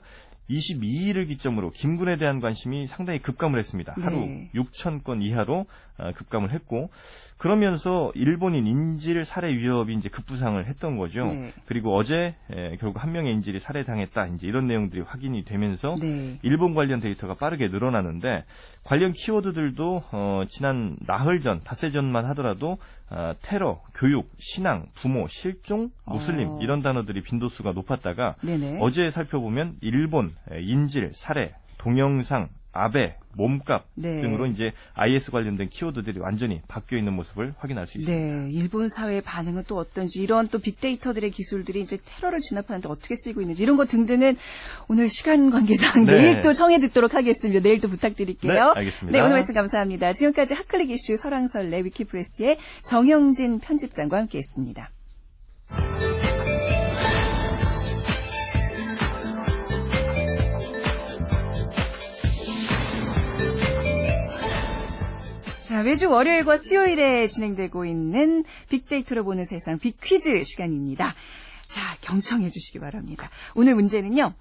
22일을 0.49 1.27
기점으로 1.27 1.71
김군에 1.71 2.17
대한 2.17 2.39
관심이 2.39 2.87
상당히 2.87 3.19
급감을 3.19 3.57
했습니다. 3.57 3.95
하루 3.99 4.19
네. 4.19 4.49
6천 4.53 5.03
건 5.03 5.21
이하로 5.21 5.55
어, 5.61 5.65
급감을 5.97 6.51
했고 6.51 6.89
그러면서 7.37 8.11
일본인 8.15 8.65
인질 8.65 9.25
살해 9.25 9.53
위협이 9.53 9.93
이제 9.93 10.07
급부상을 10.07 10.65
했던 10.65 10.97
거죠. 10.97 11.25
네. 11.25 11.53
그리고 11.65 11.95
어제 11.95 12.35
에, 12.49 12.77
결국 12.77 13.03
한 13.03 13.11
명의 13.11 13.33
인질이 13.33 13.59
살해당했다. 13.59 14.27
이제 14.27 14.47
이런 14.47 14.67
내용들이 14.67 15.01
확인이 15.01 15.43
되면서 15.43 15.97
네. 15.99 16.39
일본 16.43 16.73
관련 16.73 17.01
데이터가 17.01 17.35
빠르게 17.35 17.67
늘어나는데 17.67 18.45
관련 18.83 19.11
키워드들도 19.11 20.01
어, 20.11 20.43
지난 20.49 20.95
나흘 21.05 21.41
전, 21.41 21.61
닷새 21.63 21.91
전만 21.91 22.25
하더라도 22.27 22.77
어, 23.09 23.33
테러, 23.41 23.81
교육, 23.93 24.31
신앙, 24.37 24.87
부모, 24.95 25.27
실종, 25.27 25.89
무슬림 26.05 26.47
어. 26.49 26.59
이런 26.61 26.81
단어들이 26.81 27.21
빈도수가 27.21 27.73
높았다가 27.73 28.35
네네. 28.41 28.79
어제 28.81 29.11
살펴보면 29.11 29.75
일본 29.81 30.31
인질, 30.51 31.11
살해, 31.13 31.53
동영상, 31.77 32.49
아베, 32.75 33.15
몸값 33.38 33.86
네. 33.96 34.22
등으로 34.22 34.46
이제 34.46 34.72
IS 34.94 35.32
관련된 35.32 35.70
키워드들이 35.70 36.20
완전히 36.20 36.62
바뀌어 36.67 36.98
있는 36.98 37.13
모습을 37.13 37.53
확인할 37.58 37.88
수 37.88 37.98
있습니다. 37.98 38.25
네, 38.25 38.51
일본 38.51 38.89
사회의 38.89 39.22
반응은 39.22 39.63
또 39.67 39.77
어떤지 39.77 40.22
이런 40.22 40.48
또 40.50 40.60
빅데이터들의 40.60 41.32
기술들이 41.32 41.82
이제 41.82 41.98
테러를 42.03 42.39
진압하는데 42.39 42.88
어떻게 42.89 43.15
쓰이고 43.15 43.41
있는지 43.41 43.63
이런 43.63 43.77
것 43.77 43.88
등등은 43.88 44.38
오늘 44.88 45.10
시간 45.10 45.50
관계상 45.51 46.05
네. 46.05 46.12
내일 46.12 46.41
또 46.44 46.53
청해 46.53 46.79
듣도록 46.82 47.13
하겠습니다. 47.13 47.62
내일 47.62 47.79
또 47.79 47.88
부탁드릴게요. 47.88 48.51
네, 48.51 48.60
알겠습니다. 48.60 49.17
네, 49.17 49.22
오늘 49.22 49.36
말씀 49.36 49.53
감사합니다. 49.53 50.13
지금까지 50.13 50.53
핫클릭 50.53 50.91
이슈 50.91 51.15
설왕설래 51.17 51.84
위키프레스의 51.84 52.58
정영진 52.84 53.60
편집장과 53.60 54.17
함께했습니다. 54.17 54.91
자, 65.75 65.84
매주 65.84 66.10
월요일과 66.10 66.55
수요일에 66.55 67.27
진행되고 67.27 67.84
있는 67.84 68.46
빅데이터로 68.70 69.25
보는 69.25 69.44
세상 69.44 69.77
빅퀴즈 69.77 70.46
시간입니다. 70.46 71.13
자, 71.67 71.82
경청해 72.00 72.50
주시기 72.50 72.79
바랍니다. 72.79 73.29
오늘 73.55 73.75
문제는요. 73.75 74.34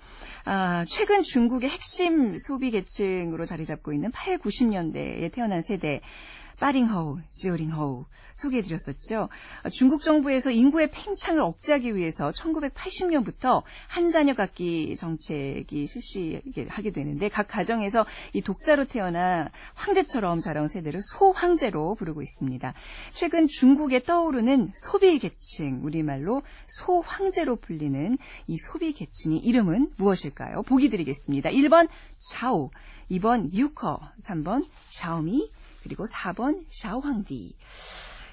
아, 0.45 0.85
최근 0.87 1.25
중국의 1.25 1.71
핵심 1.71 2.37
소비 2.37 2.71
계층으로 2.71 3.47
자리 3.47 3.67
잡고 3.67 3.93
있는 3.93 4.13
8, 4.13 4.39
90년대에 4.39 5.33
태어난 5.33 5.61
세대 5.61 6.03
빠링허우, 6.59 7.19
지오링허우 7.33 8.05
소개해드렸었죠. 8.35 9.29
중국 9.73 10.03
정부에서 10.03 10.51
인구의 10.51 10.91
팽창을 10.91 11.41
억제하기 11.43 11.95
위해서 11.95 12.31
1980년부터 12.31 13.63
한 13.87 14.11
자녀 14.11 14.35
갖기 14.35 14.97
정책이 14.97 15.87
실시하게 15.87 16.91
되는데 16.91 17.29
각 17.29 17.47
가정에서 17.49 18.05
이 18.33 18.43
독자로 18.43 18.87
태어나 18.87 19.51
황제처럼 19.75 20.41
자라온 20.41 20.69
세대를 20.69 21.01
소황제로 21.03 21.95
부르고 21.95 22.23
있습니다. 22.23 22.75
최근 23.13 23.47
중국에 23.47 24.03
떠오르는 24.03 24.73
소비 24.75 25.19
계층, 25.19 25.81
우리말로 25.85 26.43
소황제로 26.67 27.57
불리는 27.57 28.19
이 28.47 28.57
소비 28.59 28.93
계층의 28.93 29.39
이름은 29.39 29.93
무엇일까요? 29.97 30.63
보기 30.63 30.91
드리겠습니다. 30.91 31.51
1번 31.51 31.89
차오, 32.19 32.71
2번 33.11 33.53
유커, 33.53 34.01
3번 34.27 34.67
샤오미, 34.91 35.51
그리고 35.85 36.07
4번 36.07 36.65
샤오황디. 36.71 37.55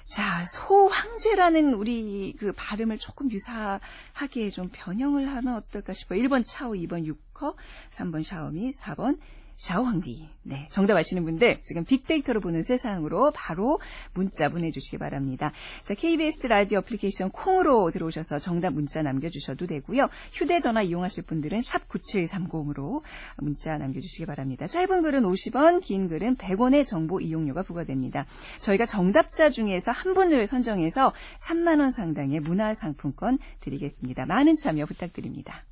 자, 0.04 0.44
소황제라는 0.46 1.74
우리 1.74 2.34
그 2.38 2.52
발음을 2.52 2.98
조금 2.98 3.30
유사하게 3.30 4.50
좀 4.50 4.68
변형을 4.72 5.28
하면 5.28 5.56
어떨까 5.56 5.92
싶어요. 5.92 6.20
1번 6.22 6.42
차오, 6.44 6.72
2번 6.72 7.04
유커, 7.04 7.54
3번 7.90 8.24
샤오미, 8.24 8.72
4번 8.72 9.18
샤오 9.56 9.84
황디. 9.84 10.28
네, 10.44 10.66
정답 10.70 10.96
아시는 10.96 11.24
분들 11.24 11.60
지금 11.62 11.84
빅데이터로 11.84 12.40
보는 12.40 12.62
세상으로 12.62 13.30
바로 13.32 13.80
문자 14.12 14.48
보내주시기 14.48 14.98
바랍니다. 14.98 15.52
자, 15.84 15.94
KBS 15.94 16.48
라디오 16.48 16.80
애플리케이션 16.80 17.30
콩으로 17.30 17.90
들어오셔서 17.90 18.40
정답 18.40 18.72
문자 18.72 19.02
남겨주셔도 19.02 19.66
되고요. 19.66 20.08
휴대전화 20.32 20.82
이용하실 20.82 21.24
분들은 21.24 21.62
샵 21.62 21.88
9730으로 21.88 23.02
문자 23.36 23.78
남겨주시기 23.78 24.26
바랍니다. 24.26 24.66
짧은 24.66 25.02
글은 25.02 25.22
50원, 25.22 25.80
긴 25.82 26.08
글은 26.08 26.36
100원의 26.36 26.86
정보 26.86 27.20
이용료가 27.20 27.62
부과됩니다. 27.62 28.26
저희가 28.60 28.86
정답자 28.86 29.50
중에서 29.50 29.92
한 29.92 30.14
분을 30.14 30.46
선정해서 30.48 31.12
3만 31.46 31.78
원 31.78 31.92
상당의 31.92 32.40
문화상품권 32.40 33.38
드리겠습니다. 33.60 34.26
많은 34.26 34.56
참여 34.56 34.86
부탁드립니다. 34.86 35.64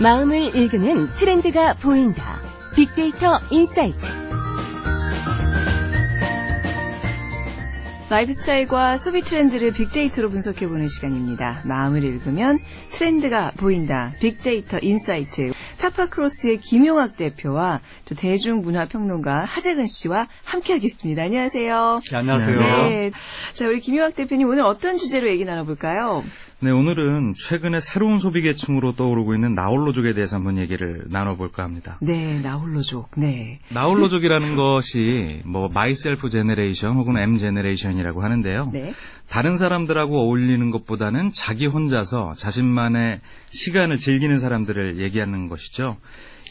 마음을 0.00 0.54
읽는 0.54 1.08
트렌드가 1.14 1.74
보인다. 1.74 2.40
빅데이터 2.76 3.40
insight. 3.50 4.06
라이프 8.08 8.32
스타일과 8.32 8.96
소비 8.96 9.22
트렌드를 9.22 9.72
빅데이터로 9.72 10.30
분석해보는 10.30 10.86
시간입니다. 10.86 11.62
마음을 11.64 12.04
읽으면 12.04 12.60
트렌드가 12.92 13.50
보인다. 13.56 14.14
빅데이터 14.20 14.78
insight. 14.80 15.52
타파크로스의 15.78 16.60
김용학 16.60 17.16
대표와 17.16 17.80
또 18.04 18.14
대중문화평론가 18.14 19.40
하재근 19.40 19.88
씨와 19.88 20.28
함께하겠습니다. 20.44 21.22
안녕하세요. 21.24 22.00
네, 22.08 22.16
안녕하세요. 22.16 22.58
네. 22.60 23.10
자, 23.52 23.66
우리 23.66 23.80
김용학 23.80 24.14
대표님 24.14 24.48
오늘 24.48 24.62
어떤 24.62 24.96
주제로 24.96 25.28
얘기 25.28 25.44
나눠볼까요? 25.44 26.22
네, 26.60 26.72
오늘은 26.72 27.34
최근에 27.36 27.78
새로운 27.78 28.18
소비 28.18 28.42
계층으로 28.42 28.96
떠오르고 28.96 29.32
있는 29.32 29.54
나홀로족에 29.54 30.12
대해서 30.12 30.34
한번 30.34 30.58
얘기를 30.58 31.04
나눠볼까 31.08 31.62
합니다. 31.62 31.98
네, 32.00 32.40
나홀로족. 32.40 33.12
네. 33.16 33.60
나홀로족이라는 33.68 34.56
것이 34.56 35.40
뭐 35.44 35.68
myself 35.68 36.30
generation 36.30 36.96
혹은 36.96 37.16
M 37.16 37.38
제네레이션이라고 37.38 38.24
하는데요. 38.24 38.70
네. 38.72 38.92
다른 39.28 39.56
사람들하고 39.56 40.18
어울리는 40.18 40.72
것보다는 40.72 41.30
자기 41.32 41.66
혼자서 41.66 42.32
자신만의 42.36 43.20
시간을 43.50 43.98
즐기는 43.98 44.40
사람들을 44.40 44.98
얘기하는 44.98 45.48
것이죠. 45.48 45.96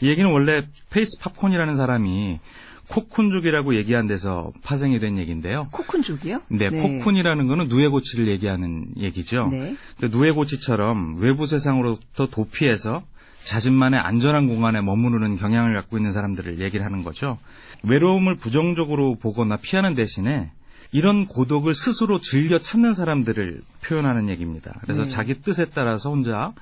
이 0.00 0.08
얘기는 0.08 0.30
원래 0.30 0.66
페이스 0.88 1.18
팝콘이라는 1.20 1.76
사람이 1.76 2.40
cocoon족이라고 2.88 3.74
얘기한 3.76 4.06
데서 4.06 4.52
파생이 4.62 4.98
된 4.98 5.18
얘기인데요. 5.18 5.68
코쿤족이요? 5.72 6.42
네, 6.48 6.70
네. 6.70 6.70
코쿤이라는 6.70 7.48
거는 7.48 7.68
누에고치를 7.68 8.28
얘기하는 8.28 8.86
얘기죠. 8.96 9.48
네. 9.50 9.76
누에고치처럼 10.00 11.16
외부 11.18 11.46
세상으로부터 11.46 12.26
도피해서 12.26 13.02
자신만의 13.44 14.00
안전한 14.00 14.48
공간에 14.48 14.80
머무르는 14.80 15.36
경향을 15.36 15.74
갖고 15.74 15.96
있는 15.96 16.12
사람들을 16.12 16.60
얘기를 16.60 16.84
하는 16.84 17.02
거죠. 17.02 17.38
외로움을 17.82 18.36
부정적으로 18.36 19.16
보거나 19.16 19.56
피하는 19.56 19.94
대신에 19.94 20.50
이런 20.90 21.26
고독을 21.26 21.74
스스로 21.74 22.18
즐겨 22.18 22.58
찾는 22.58 22.94
사람들을 22.94 23.60
표현하는 23.84 24.28
얘기입니다. 24.28 24.74
그래서 24.80 25.04
네. 25.04 25.08
자기 25.08 25.40
뜻에 25.40 25.66
따라서 25.66 26.10
혼자 26.10 26.52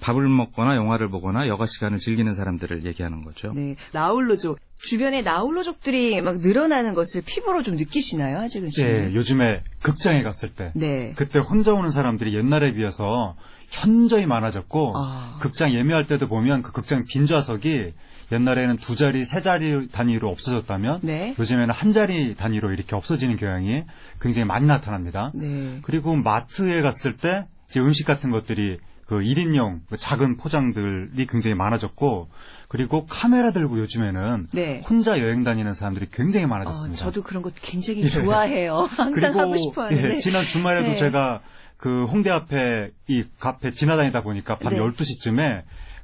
밥을 0.00 0.26
먹거나 0.28 0.76
영화를 0.76 1.08
보거나 1.10 1.48
여가 1.48 1.66
시간을 1.66 1.98
즐기는 1.98 2.32
사람들을 2.32 2.86
얘기하는 2.86 3.22
거죠. 3.24 3.52
네. 3.54 3.76
라울로족. 3.92 4.58
주변에 4.84 5.22
나홀로족들이 5.22 6.20
막 6.20 6.38
늘어나는 6.38 6.94
것을 6.94 7.22
피부로 7.24 7.62
좀 7.62 7.76
느끼시나요, 7.76 8.38
아직은? 8.40 8.70
네, 8.70 9.14
요즘에 9.14 9.62
극장에 9.82 10.22
갔을 10.22 10.50
때. 10.50 10.72
네. 10.74 11.12
그때 11.16 11.38
혼자 11.38 11.72
오는 11.72 11.90
사람들이 11.90 12.36
옛날에 12.36 12.72
비해서 12.72 13.36
현저히 13.68 14.26
많아졌고, 14.26 14.92
아. 14.94 15.36
극장 15.40 15.72
예매할 15.72 16.06
때도 16.06 16.28
보면 16.28 16.62
그 16.62 16.72
극장 16.72 17.04
빈 17.04 17.26
좌석이 17.26 17.86
옛날에는 18.32 18.76
두 18.76 18.96
자리, 18.96 19.24
세 19.24 19.40
자리 19.40 19.88
단위로 19.88 20.28
없어졌다면 20.28 21.00
네. 21.02 21.34
요즘에는 21.38 21.70
한 21.70 21.92
자리 21.92 22.34
단위로 22.34 22.72
이렇게 22.72 22.96
없어지는 22.96 23.36
경향이 23.36 23.84
굉장히 24.20 24.46
많이 24.46 24.66
나타납니다. 24.66 25.30
네. 25.34 25.78
그리고 25.82 26.16
마트에 26.16 26.80
갔을 26.80 27.16
때 27.16 27.46
이제 27.68 27.80
음식 27.80 28.06
같은 28.06 28.30
것들이 28.30 28.78
그 29.06 29.16
1인용 29.20 29.80
그 29.88 29.96
작은 29.96 30.36
포장들이 30.36 31.26
굉장히 31.26 31.54
많아졌고 31.54 32.28
그리고 32.68 33.06
카메라 33.06 33.52
들고 33.52 33.78
요즘에는 33.78 34.48
네. 34.52 34.80
혼자 34.88 35.18
여행 35.20 35.44
다니는 35.44 35.74
사람들이 35.74 36.06
굉장히 36.12 36.46
많아졌습니다. 36.46 37.04
어, 37.04 37.10
저도 37.10 37.22
그런 37.22 37.42
거 37.42 37.50
굉장히 37.54 38.02
예. 38.04 38.08
좋아해요. 38.08 38.88
항상 38.90 39.12
그리고, 39.12 39.40
하고 39.40 39.56
싶어 39.56 39.82
하는데. 39.84 40.14
예, 40.14 40.18
지난 40.18 40.44
주말에도 40.44 40.88
네. 40.88 40.94
제가 40.94 41.40
그 41.76 42.04
홍대 42.06 42.30
앞에 42.30 42.90
이 43.08 43.24
카페 43.38 43.70
지나다니다 43.70 44.22
보니까 44.22 44.56
밤 44.58 44.72
네. 44.72 44.80
12시쯤에 44.80 45.62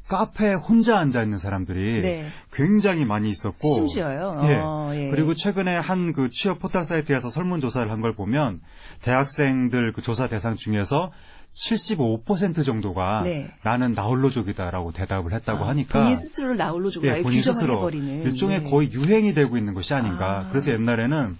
카페에 0.08 0.54
혼자 0.54 0.98
앉아 0.98 1.22
있는 1.22 1.38
사람들이 1.38 2.02
네. 2.02 2.26
굉장히 2.52 3.04
많이 3.04 3.28
있었고 3.28 3.66
심지어요. 3.68 4.40
예. 4.44 4.54
어, 4.60 4.90
예. 4.94 5.08
그리고 5.10 5.34
최근에 5.34 5.76
한 5.76 6.12
그 6.12 6.28
취업 6.30 6.58
포털 6.58 6.84
사이트에서 6.84 7.30
설문 7.30 7.60
조사를 7.60 7.90
한 7.90 8.00
걸 8.00 8.14
보면 8.14 8.60
대학생들 9.02 9.92
그 9.92 10.02
조사 10.02 10.28
대상 10.28 10.54
중에서 10.56 11.10
75% 11.54 12.64
정도가 12.64 13.22
네. 13.22 13.52
나는 13.62 13.92
나홀로족이다라고 13.92 14.92
대답을 14.92 15.32
했다고 15.32 15.64
아, 15.64 15.68
하니까 15.68 16.00
본인 16.00 16.16
스스로를 16.16 16.56
나홀로족으로 16.56 17.18
예, 17.18 17.22
본인 17.22 17.42
스스로 17.42 17.76
해버리는 17.76 18.22
일종의 18.22 18.62
네. 18.62 18.70
거의 18.70 18.90
유행이 18.92 19.34
되고 19.34 19.56
있는 19.56 19.74
것이 19.74 19.92
아닌가. 19.92 20.40
아. 20.40 20.48
그래서 20.48 20.72
옛날에는 20.72 21.36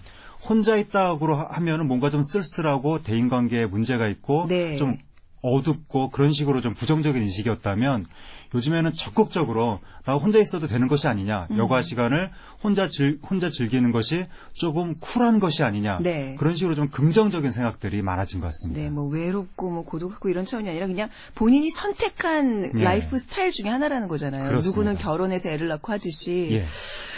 혼자 0.47 0.75
있다고 0.75 1.33
하면은 1.33 1.87
뭔가 1.87 2.09
좀 2.09 2.23
쓸쓸하고 2.23 3.03
대인관계에 3.03 3.65
문제가 3.67 4.07
있고 4.07 4.47
네. 4.47 4.75
좀 4.77 4.97
어둡고 5.41 6.09
그런 6.09 6.31
식으로 6.31 6.61
좀 6.61 6.73
부정적인 6.73 7.21
인식이었다면 7.21 8.05
요즘에는 8.53 8.91
적극적으로 8.93 9.79
나 10.05 10.15
혼자 10.15 10.39
있어도 10.39 10.67
되는 10.67 10.87
것이 10.87 11.07
아니냐 11.07 11.47
음. 11.51 11.57
여가 11.57 11.81
시간을 11.81 12.31
혼자 12.63 12.87
즐 12.87 13.19
혼자 13.29 13.49
즐기는 13.49 13.91
것이 13.91 14.25
조금 14.53 14.95
쿨한 14.99 15.39
것이 15.39 15.63
아니냐 15.63 15.99
네. 16.01 16.35
그런 16.39 16.55
식으로 16.55 16.75
좀 16.75 16.89
긍정적인 16.89 17.51
생각들이 17.51 18.01
많아진 18.01 18.39
것 18.39 18.47
같습니다. 18.47 18.81
네, 18.81 18.89
뭐 18.89 19.07
외롭고 19.07 19.69
뭐 19.69 19.85
고독하고 19.85 20.29
이런 20.29 20.45
차원이 20.45 20.69
아니라 20.69 20.87
그냥 20.87 21.09
본인이 21.35 21.69
선택한 21.69 22.71
네. 22.73 22.83
라이프 22.83 23.19
스타일 23.19 23.51
중에 23.51 23.69
하나라는 23.69 24.07
거잖아요. 24.07 24.49
그렇습니다. 24.49 24.69
누구는 24.69 24.97
결혼해서 24.97 25.49
애를 25.49 25.67
낳고 25.67 25.91
하듯이. 25.91 26.49
예. 26.51 26.65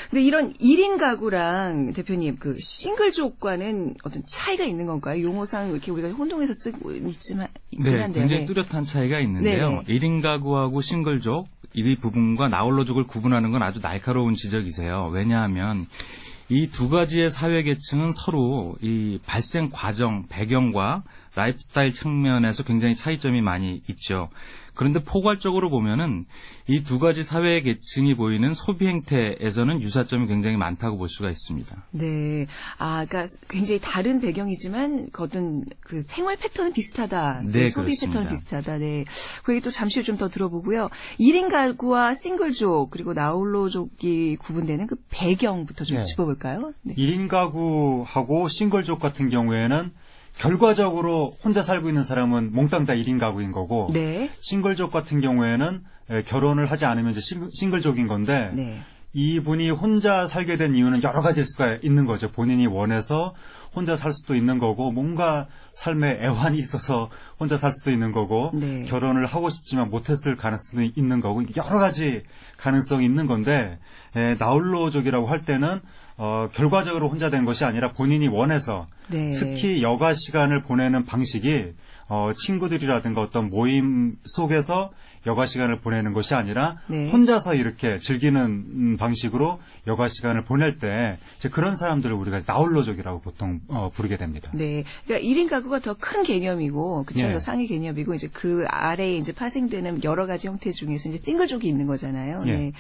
근데 0.10 0.22
이런 0.26 0.54
1인 0.54 1.00
가구랑 1.00 1.94
대표님 1.94 2.38
그 2.38 2.56
싱글족과는 2.60 3.96
어떤 4.04 4.22
차이가 4.28 4.64
있는 4.64 4.86
건가요? 4.86 5.24
용어상 5.24 5.72
이렇게 5.72 5.90
우리가 5.90 6.10
혼동해서 6.10 6.54
쓰고 6.54 6.92
있지만 6.92 7.48
네, 7.80 8.00
한데. 8.00 8.20
굉장히 8.20 8.46
뚜렷한 8.46 8.84
차이가 8.84 9.20
있는데요. 9.22 9.70
네네. 9.70 9.84
1인 9.86 10.22
가구하고 10.22 10.82
싱글 10.82 11.20
족이 11.24 11.98
부분과 12.00 12.50
나홀로족을 12.50 13.06
구분하는 13.06 13.52
건 13.52 13.64
아주 13.64 13.82
날카로운 13.82 14.36
지적이세요. 14.36 15.10
왜냐하면 15.12 15.88
이 16.50 16.68
두 16.70 16.90
가지의 16.90 17.32
사회 17.32 17.64
계층은 17.64 18.12
서로 18.12 18.76
이 18.82 19.18
발생 19.26 19.70
과정, 19.72 20.28
배경과 20.28 21.02
라이프스타일 21.36 21.94
측면에서 21.94 22.64
굉장히 22.64 22.96
차이점이 22.96 23.42
많이 23.42 23.82
있죠. 23.90 24.30
그런데 24.74 25.04
포괄적으로 25.04 25.70
보면은 25.70 26.26
이 26.68 26.84
두 26.84 27.00
가지 27.00 27.24
사회 27.24 27.62
계층이 27.62 28.16
보이는 28.16 28.54
소비 28.54 28.88
행태에서는 28.88 29.82
유사점이 29.82 30.28
굉장히 30.28 30.58
많다고 30.58 30.98
볼 30.98 31.10
수가 31.10 31.30
있습니다. 31.30 31.86
네. 31.92 32.46
아, 32.78 33.06
그러니까 33.06 33.34
굉장히 33.48 33.80
다른 33.82 34.22
배경이지만 34.22 35.10
어떤 35.18 35.66
그 35.80 36.02
생활 36.04 36.38
패턴은 36.38 36.74
비슷하다. 36.74 37.42
네, 37.46 37.52
그 37.52 37.70
소비 37.70 37.86
그렇습니다. 37.86 38.20
패턴은 38.20 38.30
비슷하다. 38.30 38.78
네. 38.78 39.06
그 39.44 39.54
얘기 39.54 39.64
또 39.64 39.72
잠시 39.72 40.00
후좀더 40.00 40.30
들어보고요. 40.30 40.90
1인 41.20 41.50
가구와 41.50 42.14
싱글족 42.14 42.92
그리고 42.92 43.14
나홀로족이 43.14 44.38
구분되는 44.38 44.88
그 44.88 44.96
배경부터 45.10 45.84
좀 45.86 45.98
네. 45.98 46.04
짚어볼까요? 46.04 46.74
네. 46.84 46.96
1인 46.96 47.28
가구하고 47.28 48.48
싱글족 48.48 49.00
같은 49.00 49.30
경우에는 49.30 49.92
결과적으로 50.38 51.38
혼자 51.44 51.62
살고 51.62 51.90
있는 51.90 52.04
사람은 52.04 52.54
몽땅 52.54 52.86
다 52.86 52.94
1인 52.94 53.20
가구인 53.20 53.52
거고 53.52 53.90
네. 53.94 54.30
싱글족 54.42 54.92
같은 54.92 55.22
경우에는 55.22 55.84
결혼을 56.26 56.70
하지 56.70 56.86
않으면 56.86 57.12
이제 57.12 57.22
싱글족인 57.54 58.08
건데 58.08 58.52
네. 58.54 58.82
이분이 59.14 59.70
혼자 59.70 60.26
살게 60.26 60.58
된 60.58 60.74
이유는 60.74 61.04
여러 61.04 61.22
가지일 61.22 61.46
수가 61.46 61.78
있는 61.84 62.06
거죠. 62.06 62.32
본인이 62.32 62.66
원해서 62.66 63.36
혼자 63.76 63.96
살 63.96 64.12
수도 64.12 64.36
있는 64.36 64.58
거고 64.58 64.92
뭔가 64.92 65.48
삶에 65.72 66.20
애환이 66.22 66.58
있어서 66.58 67.10
혼자 67.40 67.58
살 67.58 67.72
수도 67.72 67.92
있는 67.92 68.12
거고 68.12 68.52
네. 68.54 68.86
결혼을 68.86 69.26
하고 69.26 69.50
싶지만 69.50 69.90
못했을 69.90 70.36
가능성도 70.36 70.92
있는 70.96 71.22
거고 71.22 71.44
여러 71.56 71.80
가지 71.80 72.24
가능성이 72.58 73.06
있는 73.06 73.28
건데 73.28 73.78
에, 74.16 74.36
나홀로족이라고 74.40 75.28
할 75.28 75.44
때는 75.44 75.80
어, 76.18 76.48
결과적으로 76.54 77.10
혼자 77.10 77.30
된 77.30 77.46
것이 77.46 77.66
아니라 77.66 77.92
본인이 77.92 78.28
원해서 78.28 78.86
네. 79.08 79.32
특히 79.32 79.82
여가 79.82 80.14
시간을 80.14 80.62
보내는 80.62 81.06
방식이 81.06 81.74
어, 82.08 82.32
친구들이라든가 82.36 83.22
어떤 83.22 83.50
모임 83.50 84.16
속에서 84.24 84.92
여가 85.26 85.46
시간을 85.46 85.80
보내는 85.80 86.14
것이 86.14 86.36
아니라 86.36 86.78
네. 86.88 87.10
혼자서 87.10 87.56
이렇게 87.56 87.98
즐기는 87.98 88.98
방식으로 88.98 89.60
여가 89.88 90.08
시간을 90.08 90.44
보낼 90.46 90.78
때 90.78 91.18
이제 91.38 91.50
그런 91.50 91.76
사람들을 91.76 92.16
우리가 92.16 92.42
나홀로족이라고 92.46 93.20
보통 93.22 93.60
어, 93.68 93.90
부르게 93.94 94.18
됩니다. 94.18 94.50
네. 94.54 94.84
그러니까 95.06 95.28
1인 95.28 95.50
가구가 95.50 95.80
더 95.80 95.94
큰 96.00 96.24
개념이고 96.24 97.04
그쵸 97.06 97.28
네. 97.28 97.40
상위 97.40 97.68
개념이고 97.68 98.14
이제 98.14 98.28
그 98.32 98.66
아래에 98.68 99.16
이제 99.18 99.32
파생되는 99.34 100.04
여러 100.04 100.26
가지 100.26 100.48
형태 100.48 100.72
중에서 100.72 101.10
이제 101.10 101.18
싱글족이 101.18 101.68
있는 101.68 101.86
거잖아요. 101.88 102.42
네. 102.46 102.52
네. 102.58 102.72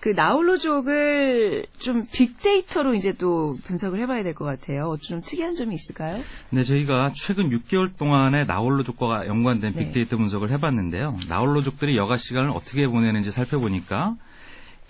그 0.00 0.10
나홀로족을 0.10 1.66
좀 1.78 2.02
빅데이터로 2.12 2.94
이제 2.94 3.12
또 3.12 3.56
분석을 3.64 4.00
해봐야 4.00 4.22
될 4.22 4.34
것 4.34 4.44
같아요. 4.44 4.96
좀 5.00 5.20
특이한 5.20 5.56
점이 5.56 5.74
있을까요? 5.74 6.22
네, 6.50 6.62
저희가 6.62 7.12
최근 7.14 7.50
6개월 7.50 7.96
동안에 7.96 8.44
나홀로족과 8.44 9.26
연관된 9.26 9.72
네. 9.74 9.84
빅데이터 9.84 10.16
분석을 10.16 10.50
해봤는데요. 10.50 11.16
나홀로족들이 11.28 11.96
여가 11.96 12.16
시간을 12.16 12.50
어떻게 12.50 12.86
보내는지 12.86 13.30
살펴보니까 13.30 14.16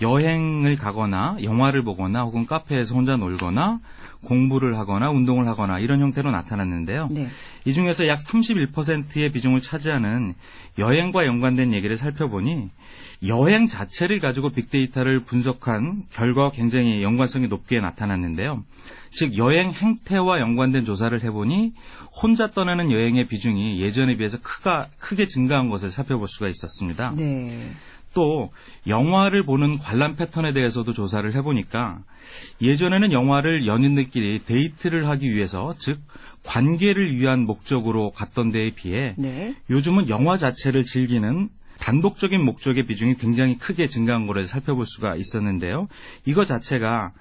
여행을 0.00 0.76
가거나 0.76 1.36
영화를 1.42 1.82
보거나 1.82 2.22
혹은 2.22 2.46
카페에서 2.46 2.94
혼자 2.94 3.16
놀거나 3.16 3.80
공부를 4.22 4.78
하거나 4.78 5.10
운동을 5.10 5.46
하거나 5.46 5.78
이런 5.78 6.00
형태로 6.00 6.30
나타났는데요. 6.30 7.08
네. 7.10 7.28
이 7.64 7.72
중에서 7.72 8.08
약 8.08 8.20
31%의 8.20 9.30
비중을 9.32 9.60
차지하는 9.60 10.34
여행과 10.78 11.26
연관된 11.26 11.72
얘기를 11.72 11.96
살펴보니 11.96 12.70
여행 13.26 13.66
자체를 13.66 14.20
가지고 14.20 14.50
빅데이터를 14.50 15.18
분석한 15.20 16.04
결과가 16.12 16.50
굉장히 16.50 17.02
연관성이 17.02 17.48
높게 17.48 17.80
나타났는데요. 17.80 18.64
즉 19.10 19.36
여행 19.36 19.72
행태와 19.72 20.38
연관된 20.40 20.84
조사를 20.84 21.20
해보니 21.22 21.72
혼자 22.22 22.50
떠나는 22.50 22.92
여행의 22.92 23.26
비중이 23.26 23.80
예전에 23.80 24.16
비해서 24.16 24.38
크가, 24.40 24.88
크게 24.98 25.26
증가한 25.26 25.68
것을 25.68 25.90
살펴볼 25.90 26.28
수가 26.28 26.48
있었습니다. 26.48 27.12
네. 27.16 27.72
또 28.14 28.50
영화를 28.86 29.44
보는 29.44 29.78
관람 29.78 30.16
패턴에 30.16 30.52
대해서도 30.52 30.92
조사를 30.92 31.32
해보니까 31.34 32.00
예전에는 32.60 33.12
영화를 33.12 33.66
연인들끼리 33.66 34.44
데이트를 34.44 35.08
하기 35.08 35.32
위해서 35.32 35.74
즉 35.78 36.00
관계를 36.44 37.16
위한 37.16 37.40
목적으로 37.40 38.10
갔던 38.10 38.50
데에 38.52 38.70
비해 38.70 39.14
네. 39.18 39.54
요즘은 39.70 40.08
영화 40.08 40.36
자체를 40.36 40.84
즐기는 40.84 41.48
단독적인 41.78 42.44
목적의 42.44 42.86
비중이 42.86 43.14
굉장히 43.14 43.56
크게 43.56 43.86
증가한 43.86 44.26
것을 44.26 44.46
살펴볼 44.46 44.84
수가 44.86 45.14
있었는데요. 45.14 45.88
이거 46.24 46.44
자체가 46.44 47.12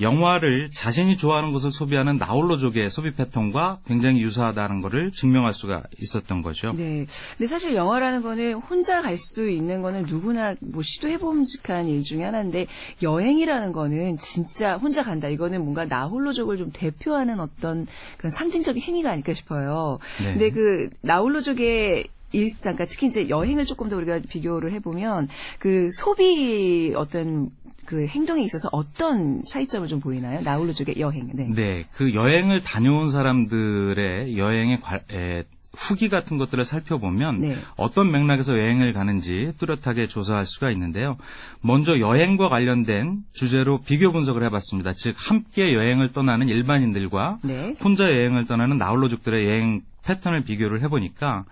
영화를 0.00 0.70
자신이 0.70 1.16
좋아하는 1.16 1.52
것을 1.52 1.70
소비하는 1.70 2.18
나홀로족의 2.18 2.90
소비 2.90 3.14
패턴과 3.14 3.80
굉장히 3.86 4.20
유사하다는 4.22 4.82
것을 4.82 5.10
증명할 5.10 5.52
수가 5.52 5.82
있었던 5.98 6.42
거죠. 6.42 6.72
네. 6.76 7.06
근데 7.36 7.48
사실 7.48 7.74
영화라는 7.74 8.22
거는 8.22 8.54
혼자 8.54 9.02
갈 9.02 9.16
수 9.18 9.48
있는 9.48 9.80
거는 9.80 10.02
누구나 10.02 10.54
뭐 10.60 10.82
시도해봄직한 10.82 11.88
일 11.88 12.02
중에 12.02 12.22
하나인데 12.22 12.66
여행이라는 13.02 13.72
거는 13.72 14.18
진짜 14.18 14.76
혼자 14.76 15.02
간다. 15.02 15.28
이거는 15.28 15.62
뭔가 15.62 15.86
나홀로족을 15.86 16.58
좀 16.58 16.70
대표하는 16.72 17.40
어떤 17.40 17.86
그런 18.18 18.30
상징적인 18.30 18.82
행위가 18.82 19.10
아닐까 19.10 19.32
싶어요. 19.32 19.98
네. 20.22 20.32
근데 20.32 20.50
그 20.50 20.90
나홀로족의 21.00 22.08
일상, 22.32 22.74
그러니까 22.74 22.84
특히 22.86 23.06
이제 23.06 23.28
여행을 23.28 23.64
조금 23.64 23.88
더 23.88 23.96
우리가 23.96 24.20
비교를 24.28 24.72
해보면 24.72 25.28
그 25.58 25.90
소비 25.92 26.92
어떤 26.94 27.50
그 27.86 28.06
행동에 28.06 28.42
있어서 28.42 28.68
어떤 28.72 29.42
차이점을 29.48 29.86
좀 29.88 30.00
보이나요? 30.00 30.40
나홀로 30.42 30.72
쪽의 30.72 30.96
여행. 30.98 31.30
네. 31.32 31.48
네. 31.54 31.84
그 31.92 32.14
여행을 32.14 32.62
다녀온 32.62 33.10
사람들의 33.10 34.36
여행의 34.36 34.80
관, 34.80 35.00
에, 35.10 35.44
후기 35.76 36.08
같은 36.08 36.38
것들을 36.38 36.64
살펴보면 36.64 37.38
네. 37.38 37.56
어떤 37.76 38.10
맥락에서 38.10 38.58
여행을 38.58 38.92
가는지 38.92 39.52
뚜렷하게 39.58 40.06
조사할 40.08 40.46
수가 40.46 40.70
있는데요. 40.70 41.16
먼저 41.60 42.00
여행과 42.00 42.48
관련된 42.48 43.18
주제로 43.32 43.80
비교 43.82 44.10
분석을 44.10 44.42
해봤습니다. 44.44 44.94
즉 44.94 45.14
함께 45.18 45.74
여행을 45.74 46.12
떠나는 46.12 46.48
일반인들과 46.48 47.38
네. 47.42 47.74
혼자 47.84 48.04
여행을 48.04 48.46
떠나는 48.46 48.78
나홀로족들의 48.78 49.46
여행 49.46 49.82
패턴을 50.04 50.42
비교를 50.44 50.82
해보니까 50.82 51.44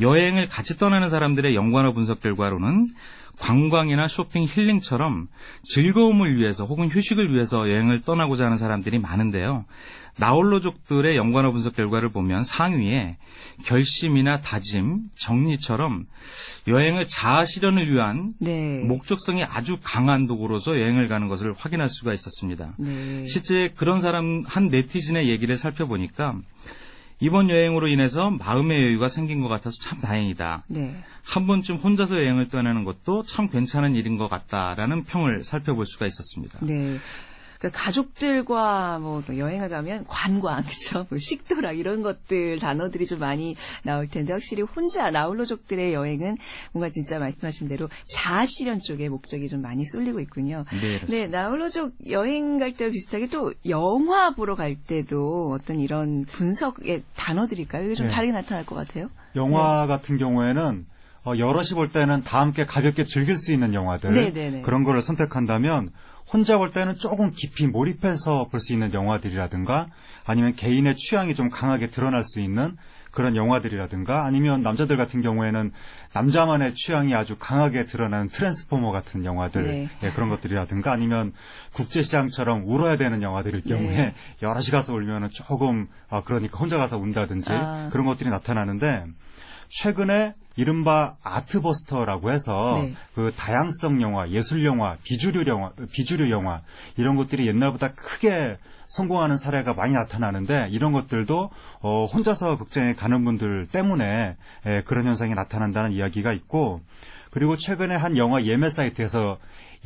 여행을 0.00 0.48
같이 0.48 0.78
떠나는 0.78 1.10
사람들의 1.10 1.54
연관어 1.54 1.92
분석 1.92 2.20
결과로는 2.20 2.88
관광이나 3.38 4.08
쇼핑, 4.08 4.44
힐링처럼 4.44 5.28
즐거움을 5.64 6.36
위해서 6.36 6.64
혹은 6.64 6.88
휴식을 6.88 7.32
위해서 7.32 7.68
여행을 7.70 8.02
떠나고자 8.02 8.46
하는 8.46 8.58
사람들이 8.58 8.98
많은데요. 8.98 9.64
나홀로족들의 10.18 11.16
연관어 11.16 11.52
분석 11.52 11.76
결과를 11.76 12.08
보면 12.08 12.42
상위에 12.42 13.18
결심이나 13.64 14.40
다짐, 14.40 15.02
정리처럼 15.14 16.06
여행을 16.66 17.06
자아 17.06 17.44
실현을 17.44 17.92
위한 17.92 18.32
네. 18.38 18.82
목적성이 18.84 19.44
아주 19.44 19.78
강한 19.82 20.26
도구로서 20.26 20.80
여행을 20.80 21.08
가는 21.08 21.28
것을 21.28 21.52
확인할 21.52 21.88
수가 21.88 22.14
있었습니다. 22.14 22.72
네. 22.78 23.26
실제 23.26 23.72
그런 23.76 24.00
사람 24.00 24.42
한 24.46 24.68
네티즌의 24.68 25.28
얘기를 25.28 25.56
살펴보니까 25.58 26.36
이번 27.18 27.48
여행으로 27.48 27.88
인해서 27.88 28.30
마음의 28.30 28.82
여유가 28.82 29.08
생긴 29.08 29.40
것 29.40 29.48
같아서 29.48 29.76
참 29.80 30.00
다행이다. 30.00 30.64
네. 30.68 30.94
한 31.24 31.46
번쯤 31.46 31.76
혼자서 31.76 32.16
여행을 32.16 32.48
떠나는 32.48 32.84
것도 32.84 33.22
참 33.22 33.48
괜찮은 33.48 33.94
일인 33.94 34.18
것 34.18 34.28
같다라는 34.28 35.04
평을 35.04 35.42
살펴볼 35.42 35.86
수가 35.86 36.06
있었습니다. 36.06 36.58
네. 36.62 36.96
그러니까 37.58 37.80
가족들과 37.80 38.98
뭐 38.98 39.22
여행을 39.28 39.68
가면 39.68 40.04
관광, 40.06 40.62
그죠? 40.66 41.06
뭐 41.08 41.18
식도락 41.18 41.78
이런 41.78 42.02
것들 42.02 42.58
단어들이 42.58 43.06
좀 43.06 43.20
많이 43.20 43.56
나올 43.82 44.08
텐데 44.08 44.32
확실히 44.32 44.62
혼자 44.62 45.10
나홀로족들의 45.10 45.92
여행은 45.92 46.36
뭔가 46.72 46.88
진짜 46.90 47.18
말씀하신 47.18 47.68
대로 47.68 47.88
자아 48.12 48.46
실현 48.46 48.78
쪽에 48.78 49.08
목적이 49.08 49.48
좀 49.48 49.62
많이 49.62 49.84
쏠리고 49.84 50.20
있군요. 50.20 50.64
네, 50.80 51.00
네 51.06 51.26
나홀로족 51.26 51.94
여행 52.10 52.58
갈 52.58 52.72
때와 52.72 52.90
비슷하게 52.90 53.28
또 53.28 53.52
영화 53.68 54.30
보러 54.30 54.54
갈 54.54 54.76
때도 54.76 55.52
어떤 55.52 55.80
이런 55.80 56.24
분석의 56.24 57.02
단어들일까요? 57.16 57.84
이게 57.84 57.94
좀 57.94 58.06
네. 58.06 58.12
다르게 58.12 58.32
나타날 58.32 58.64
것 58.66 58.74
같아요. 58.74 59.10
영화 59.34 59.82
네. 59.82 59.88
같은 59.88 60.16
경우에는 60.16 60.86
어, 61.26 61.36
여럿이 61.36 61.70
볼 61.74 61.90
때는 61.90 62.22
다 62.22 62.40
함께 62.40 62.64
가볍게 62.64 63.02
즐길 63.02 63.34
수 63.34 63.52
있는 63.52 63.74
영화들 63.74 64.10
네네네. 64.10 64.32
네, 64.32 64.50
네. 64.50 64.62
그런 64.62 64.84
거를 64.84 65.02
선택한다면 65.02 65.90
혼자 66.32 66.56
볼 66.56 66.70
때는 66.70 66.94
조금 66.94 67.32
깊이 67.32 67.66
몰입해서 67.66 68.46
볼 68.48 68.60
수 68.60 68.72
있는 68.72 68.92
영화들이라든가 68.94 69.88
아니면 70.24 70.52
개인의 70.54 70.94
취향이 70.96 71.34
좀 71.34 71.50
강하게 71.50 71.88
드러날 71.88 72.22
수 72.22 72.40
있는 72.40 72.76
그런 73.10 73.34
영화들이라든가 73.34 74.24
아니면 74.24 74.60
남자들 74.60 74.96
같은 74.96 75.20
경우에는 75.20 75.72
남자만의 76.12 76.74
취향이 76.74 77.14
아주 77.14 77.36
강하게 77.38 77.84
드러나는 77.84 78.28
트랜스포머 78.28 78.92
같은 78.92 79.24
영화들 79.24 79.62
네. 79.62 79.88
예, 80.02 80.10
그런 80.10 80.28
것들이라든가 80.28 80.92
아니면 80.92 81.32
국제시장처럼 81.72 82.64
울어야 82.66 82.96
되는 82.96 83.22
영화들일 83.22 83.62
네. 83.62 83.74
경우에 83.74 83.96
네. 83.96 84.14
여럿이 84.42 84.66
가서 84.70 84.92
울면은 84.92 85.28
조금 85.30 85.88
아, 86.08 86.20
그러니까 86.22 86.58
혼자 86.58 86.76
가서 86.76 86.98
운다든지 86.98 87.52
아. 87.52 87.88
그런 87.90 88.06
것들이 88.06 88.30
나타나는데 88.30 89.06
최근에 89.68 90.32
이른바 90.56 91.16
아트버스터라고 91.22 92.32
해서 92.32 92.80
네. 92.82 92.94
그 93.14 93.32
다양성 93.36 94.00
영화, 94.02 94.28
예술 94.30 94.64
영화, 94.64 94.96
비주류 95.04 95.44
영화, 95.46 95.70
비주류 95.92 96.30
영화 96.30 96.62
이런 96.96 97.16
것들이 97.16 97.46
옛날보다 97.46 97.92
크게 97.92 98.56
성공하는 98.86 99.36
사례가 99.36 99.74
많이 99.74 99.92
나타나는데 99.92 100.68
이런 100.70 100.92
것들도 100.92 101.50
어, 101.80 102.04
혼자서 102.04 102.56
극장에 102.58 102.94
가는 102.94 103.24
분들 103.24 103.68
때문에 103.70 104.36
에, 104.66 104.82
그런 104.82 105.06
현상이 105.06 105.34
나타난다는 105.34 105.92
이야기가 105.92 106.32
있고 106.32 106.80
그리고 107.30 107.56
최근에 107.56 107.94
한 107.94 108.16
영화 108.16 108.42
예매 108.44 108.70
사이트에서 108.70 109.38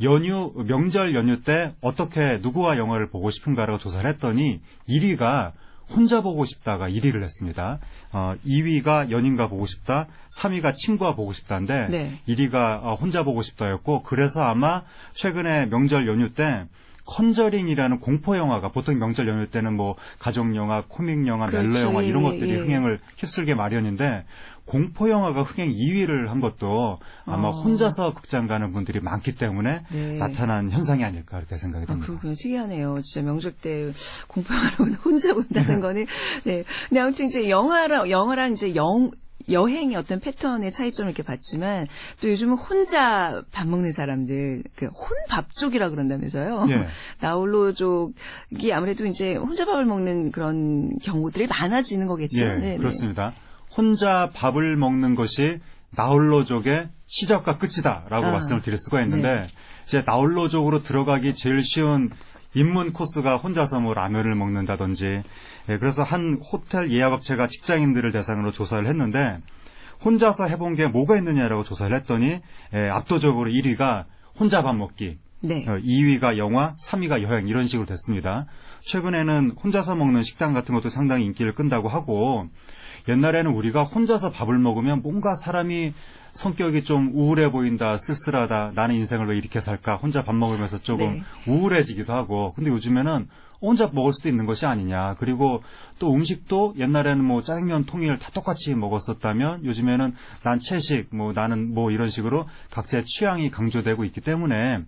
연휴 0.03 0.53
명절 0.67 1.13
연휴 1.15 1.41
때 1.41 1.73
어떻게 1.81 2.39
누구와 2.41 2.77
영화를 2.77 3.09
보고 3.09 3.29
싶은가라고 3.29 3.77
조사를 3.77 4.09
했더니 4.09 4.61
1위가 4.87 5.51
혼자 5.89 6.21
보고 6.21 6.45
싶다가 6.45 6.87
1위를 6.89 7.21
했습니다. 7.21 7.79
어, 8.13 8.35
2위가 8.45 9.11
연인과 9.11 9.47
보고 9.47 9.65
싶다, 9.65 10.07
3위가 10.39 10.73
친구와 10.73 11.15
보고 11.15 11.33
싶다인데 11.33 11.87
네. 11.89 12.21
1위가 12.27 12.83
어, 12.83 12.95
혼자 12.95 13.23
보고 13.23 13.41
싶다였고 13.41 14.03
그래서 14.03 14.41
아마 14.41 14.83
최근에 15.13 15.65
명절 15.67 16.07
연휴 16.07 16.33
때 16.33 16.65
컨저링이라는 17.05 17.99
공포 17.99 18.37
영화가 18.37 18.69
보통 18.69 18.97
명절 18.99 19.27
연휴 19.27 19.49
때는 19.49 19.73
뭐 19.73 19.95
가족 20.19 20.55
영화, 20.55 20.83
코믹 20.87 21.27
영화. 21.27 21.47
멜로 21.47 21.79
영화 21.79 22.01
이런 22.01 22.23
것들이 22.23 22.51
예. 22.51 22.55
흥행을 22.57 22.99
휩쓸게 23.17 23.55
마련인데 23.55 24.25
공포 24.71 25.09
영화가 25.09 25.43
흥행 25.43 25.69
2위를 25.69 26.27
한 26.27 26.39
것도 26.39 26.99
아마 27.25 27.49
어. 27.49 27.51
혼자서 27.51 28.13
극장 28.13 28.47
가는 28.47 28.71
분들이 28.71 29.01
많기 29.01 29.35
때문에 29.35 29.81
네. 29.91 30.17
나타난 30.17 30.71
현상이 30.71 31.03
아닐까 31.03 31.39
그렇게 31.39 31.57
생각이 31.57 31.85
듭니다. 31.85 32.05
아, 32.05 32.07
그렇군요. 32.07 32.33
특이하네요. 32.35 33.01
진짜 33.01 33.21
명절 33.25 33.51
때 33.51 33.91
공포 34.27 34.53
영화를 34.53 34.93
혼자 35.03 35.33
본다는 35.33 35.81
거는 35.81 36.05
네. 36.45 36.63
근데 36.87 37.01
아무튼 37.01 37.25
이제 37.25 37.49
영화랑 37.49 38.09
영화랑 38.09 38.53
이제 38.53 38.73
영 38.75 39.11
여행의 39.49 39.97
어떤 39.97 40.21
패턴의 40.21 40.71
차이점을 40.71 41.09
이렇게 41.09 41.23
봤지만 41.23 41.87
또 42.21 42.29
요즘은 42.29 42.55
혼자 42.55 43.41
밥 43.51 43.67
먹는 43.67 43.91
사람들 43.91 44.63
그 44.77 44.85
혼밥족이라 44.85 45.89
그런다면서요. 45.89 46.67
예. 46.69 46.87
나홀로족이 47.19 48.71
아무래도 48.71 49.05
이제 49.05 49.35
혼자 49.35 49.65
밥을 49.65 49.83
먹는 49.83 50.31
그런 50.31 50.97
경우들이 50.99 51.47
많아지는 51.47 52.07
거겠죠. 52.07 52.45
예, 52.45 52.55
네 52.55 52.77
그렇습니다. 52.77 53.33
혼자 53.75 54.29
밥을 54.33 54.75
먹는 54.75 55.15
것이 55.15 55.59
나홀로족의 55.91 56.89
시작과 57.05 57.55
끝이다라고 57.55 58.27
아, 58.27 58.31
말씀을 58.31 58.61
드릴 58.61 58.77
수가 58.77 59.01
있는데 59.01 59.41
네. 59.41 59.47
이제 59.85 60.03
나홀로족으로 60.05 60.81
들어가기 60.81 61.35
제일 61.35 61.61
쉬운 61.61 62.09
입문 62.53 62.93
코스가 62.93 63.37
혼자서 63.37 63.79
뭐 63.79 63.93
라면을 63.93 64.35
먹는다든지 64.35 65.05
예, 65.69 65.77
그래서 65.77 66.03
한 66.03 66.39
호텔 66.51 66.91
예약업체가 66.91 67.47
직장인들을 67.47 68.11
대상으로 68.11 68.51
조사를 68.51 68.85
했는데 68.85 69.39
혼자서 70.03 70.47
해본 70.47 70.75
게 70.75 70.87
뭐가 70.87 71.17
있느냐라고 71.17 71.63
조사를 71.63 71.95
했더니 71.95 72.39
예, 72.73 72.89
압도적으로 72.89 73.51
1위가 73.51 74.05
혼자 74.39 74.63
밥 74.63 74.75
먹기, 74.75 75.17
네. 75.41 75.65
2위가 75.65 76.23
어, 76.23 76.37
영화, 76.37 76.75
3위가 76.75 77.21
여행 77.23 77.47
이런 77.47 77.67
식으로 77.67 77.85
됐습니다. 77.85 78.45
최근에는 78.81 79.55
혼자서 79.63 79.95
먹는 79.95 80.23
식당 80.23 80.53
같은 80.53 80.73
것도 80.73 80.89
상당히 80.89 81.25
인기를 81.25 81.53
끈다고 81.53 81.89
하고 81.89 82.47
옛날에는 83.07 83.51
우리가 83.51 83.83
혼자서 83.83 84.31
밥을 84.31 84.57
먹으면 84.57 85.01
뭔가 85.01 85.33
사람이 85.35 85.93
성격이 86.33 86.83
좀 86.83 87.11
우울해 87.13 87.51
보인다, 87.51 87.97
쓸쓸하다, 87.97 88.71
나는 88.75 88.95
인생을 88.95 89.27
왜 89.27 89.37
이렇게 89.37 89.59
살까, 89.59 89.95
혼자 89.95 90.23
밥 90.23 90.33
먹으면서 90.35 90.79
조금 90.79 91.15
네. 91.15 91.23
우울해지기도 91.45 92.13
하고, 92.13 92.53
근데 92.55 92.69
요즘에는 92.69 93.27
혼자 93.61 93.89
먹을 93.93 94.11
수도 94.11 94.27
있는 94.27 94.45
것이 94.45 94.65
아니냐. 94.65 95.15
그리고 95.19 95.61
또 95.99 96.13
음식도 96.13 96.75
옛날에는 96.77 97.23
뭐 97.23 97.41
짜장면 97.41 97.85
통일 97.85 98.17
다 98.17 98.29
똑같이 98.33 98.73
먹었었다면 98.73 99.65
요즘에는 99.65 100.13
난 100.43 100.59
채식, 100.59 101.15
뭐 101.15 101.31
나는 101.31 101.73
뭐 101.73 101.91
이런 101.91 102.09
식으로 102.09 102.47
각자의 102.71 103.05
취향이 103.05 103.51
강조되고 103.51 104.03
있기 104.05 104.21
때문에 104.21 104.79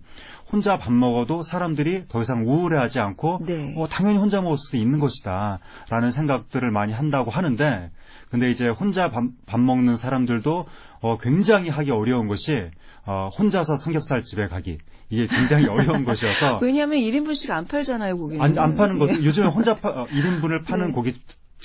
혼자 0.50 0.78
밥 0.78 0.92
먹어도 0.92 1.42
사람들이 1.42 2.04
더 2.08 2.20
이상 2.20 2.46
우울해하지 2.46 3.00
않고 3.00 3.40
네. 3.46 3.74
어, 3.76 3.86
당연히 3.88 4.18
혼자 4.18 4.40
먹을 4.40 4.56
수도 4.56 4.76
있는 4.76 5.00
것이다라는 5.00 6.10
생각들을 6.10 6.70
많이 6.70 6.92
한다고 6.92 7.30
하는데 7.30 7.90
근데 8.30 8.50
이제 8.50 8.68
혼자 8.68 9.10
밥, 9.10 9.24
밥 9.46 9.60
먹는 9.60 9.96
사람들도 9.96 10.66
어, 11.00 11.18
굉장히 11.18 11.68
하기 11.70 11.90
어려운 11.90 12.28
것이 12.28 12.70
어, 13.06 13.28
혼자서 13.38 13.76
삼겹살 13.76 14.22
집에 14.22 14.46
가기 14.46 14.78
이게 15.14 15.26
굉장히 15.28 15.66
어려운 15.66 16.04
것이어서 16.04 16.58
왜냐하면 16.60 16.98
1인분씩 16.98 17.50
안 17.50 17.66
팔잖아요 17.66 18.18
고기는. 18.18 18.42
안, 18.44 18.58
안 18.58 18.74
파는 18.74 18.98
거 18.98 19.08
요즘에 19.08 19.46
혼자 19.46 19.74
파, 19.76 19.88
어, 19.90 20.06
1인분을 20.06 20.64
파는 20.64 20.88
네. 20.88 20.92
고기 20.92 21.14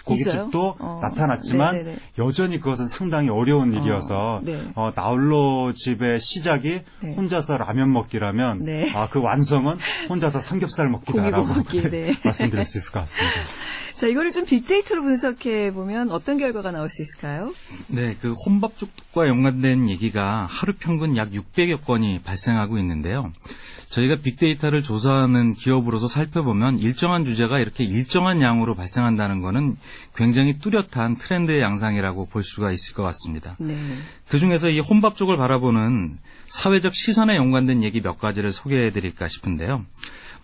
고깃집도 0.03 0.75
어. 0.79 0.99
나타났지만 1.01 1.75
네네네. 1.75 1.97
여전히 2.17 2.59
그것은 2.59 2.87
상당히 2.87 3.29
어려운 3.29 3.73
일이어서 3.73 4.15
어, 4.15 4.41
네. 4.43 4.71
어, 4.75 4.91
나홀로 4.95 5.73
집의 5.73 6.19
시작이 6.19 6.81
네. 7.01 7.13
혼자서 7.15 7.57
라면 7.57 7.91
먹기라면 7.93 8.63
네. 8.63 8.91
아, 8.93 9.07
그 9.09 9.21
완성은 9.21 9.77
혼자서 10.09 10.39
삼겹살 10.39 10.89
먹기다라고 10.89 11.45
먹기, 11.45 11.81
네. 11.89 12.15
말씀드릴 12.23 12.65
수 12.65 12.77
있을 12.77 12.91
것 12.91 12.99
같습니다. 13.01 13.41
자, 13.95 14.07
이거를 14.07 14.31
좀 14.31 14.45
빅데이터로 14.45 15.01
분석해 15.01 15.71
보면 15.71 16.11
어떤 16.11 16.37
결과가 16.37 16.71
나올 16.71 16.87
수 16.87 17.01
있을까요? 17.01 17.53
네, 17.89 18.15
그 18.21 18.33
혼밥족과 18.45 19.27
연관된 19.27 19.89
얘기가 19.89 20.45
하루 20.49 20.73
평균 20.79 21.17
약 21.17 21.31
600여 21.31 21.83
건이 21.83 22.21
발생하고 22.21 22.77
있는데요. 22.77 23.33
저희가 23.89 24.17
빅데이터를 24.17 24.83
조사하는 24.83 25.55
기업으로서 25.55 26.07
살펴보면 26.07 26.79
일정한 26.79 27.25
주제가 27.25 27.59
이렇게 27.59 27.83
일정한 27.83 28.41
양으로 28.41 28.75
발생한다는 28.75 29.41
것은 29.41 29.77
굉장히 30.15 30.59
뚜렷한 30.59 31.17
트렌드의 31.17 31.61
양상이라고 31.61 32.27
볼 32.29 32.43
수가 32.43 32.71
있을 32.71 32.93
것 32.93 33.03
같습니다. 33.03 33.55
네. 33.59 33.77
그중에서 34.27 34.69
이 34.69 34.79
혼밥 34.79 35.15
쪽을 35.15 35.37
바라보는 35.37 36.17
사회적 36.45 36.93
시선에 36.93 37.35
연관된 37.35 37.83
얘기 37.83 38.01
몇 38.01 38.19
가지를 38.19 38.51
소개해 38.51 38.91
드릴까 38.91 39.27
싶은데요. 39.27 39.83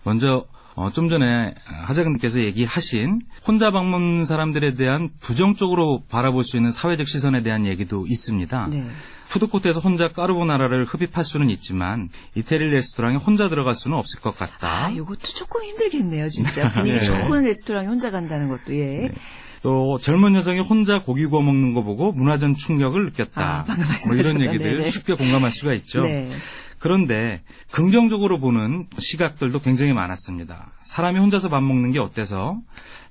먼저 0.02 0.44
어, 0.76 0.90
좀 0.90 1.08
전에 1.08 1.54
하재근님께서 1.64 2.44
얘기하신 2.44 3.22
혼자 3.46 3.70
방문 3.70 4.26
사람들에 4.26 4.74
대한 4.74 5.08
부정적으로 5.20 6.02
바라볼 6.10 6.44
수 6.44 6.58
있는 6.58 6.70
사회적 6.70 7.08
시선에 7.08 7.42
대한 7.42 7.64
얘기도 7.64 8.06
있습니다. 8.06 8.68
네. 8.68 8.86
푸드코트에서 9.28 9.80
혼자 9.80 10.12
까르보나라를 10.12 10.84
흡입할 10.84 11.24
수는 11.24 11.48
있지만 11.48 12.10
이태리 12.34 12.68
레스토랑에 12.70 13.16
혼자 13.16 13.48
들어갈 13.48 13.74
수는 13.74 13.96
없을 13.96 14.20
것 14.20 14.36
같다. 14.36 14.86
아, 14.86 14.90
이것도 14.90 15.20
조금 15.34 15.64
힘들겠네요, 15.64 16.28
진짜. 16.28 16.68
분위기 16.74 16.98
네. 16.98 17.00
좋은 17.00 17.42
레스토랑에 17.42 17.86
혼자 17.88 18.10
간다는 18.10 18.48
것도 18.48 18.76
예. 18.76 19.08
네. 19.08 19.14
또 19.62 19.98
젊은 19.98 20.34
여성이 20.34 20.60
혼자 20.60 21.02
고기 21.02 21.24
구워 21.24 21.42
먹는 21.42 21.72
거 21.72 21.82
보고 21.82 22.12
문화적 22.12 22.56
충격을 22.58 23.06
느꼈다. 23.06 23.64
아, 23.66 23.76
뭐 24.06 24.16
이런 24.16 24.40
얘기들 24.42 24.76
네네. 24.76 24.90
쉽게 24.90 25.14
공감할 25.14 25.50
수가 25.50 25.72
있죠. 25.72 26.02
네. 26.02 26.28
그런데 26.86 27.42
긍정적으로 27.72 28.38
보는 28.38 28.84
시각들도 28.96 29.58
굉장히 29.58 29.92
많았습니다. 29.92 30.70
사람이 30.82 31.18
혼자서 31.18 31.48
밥 31.48 31.60
먹는 31.60 31.90
게 31.90 31.98
어때서 31.98 32.60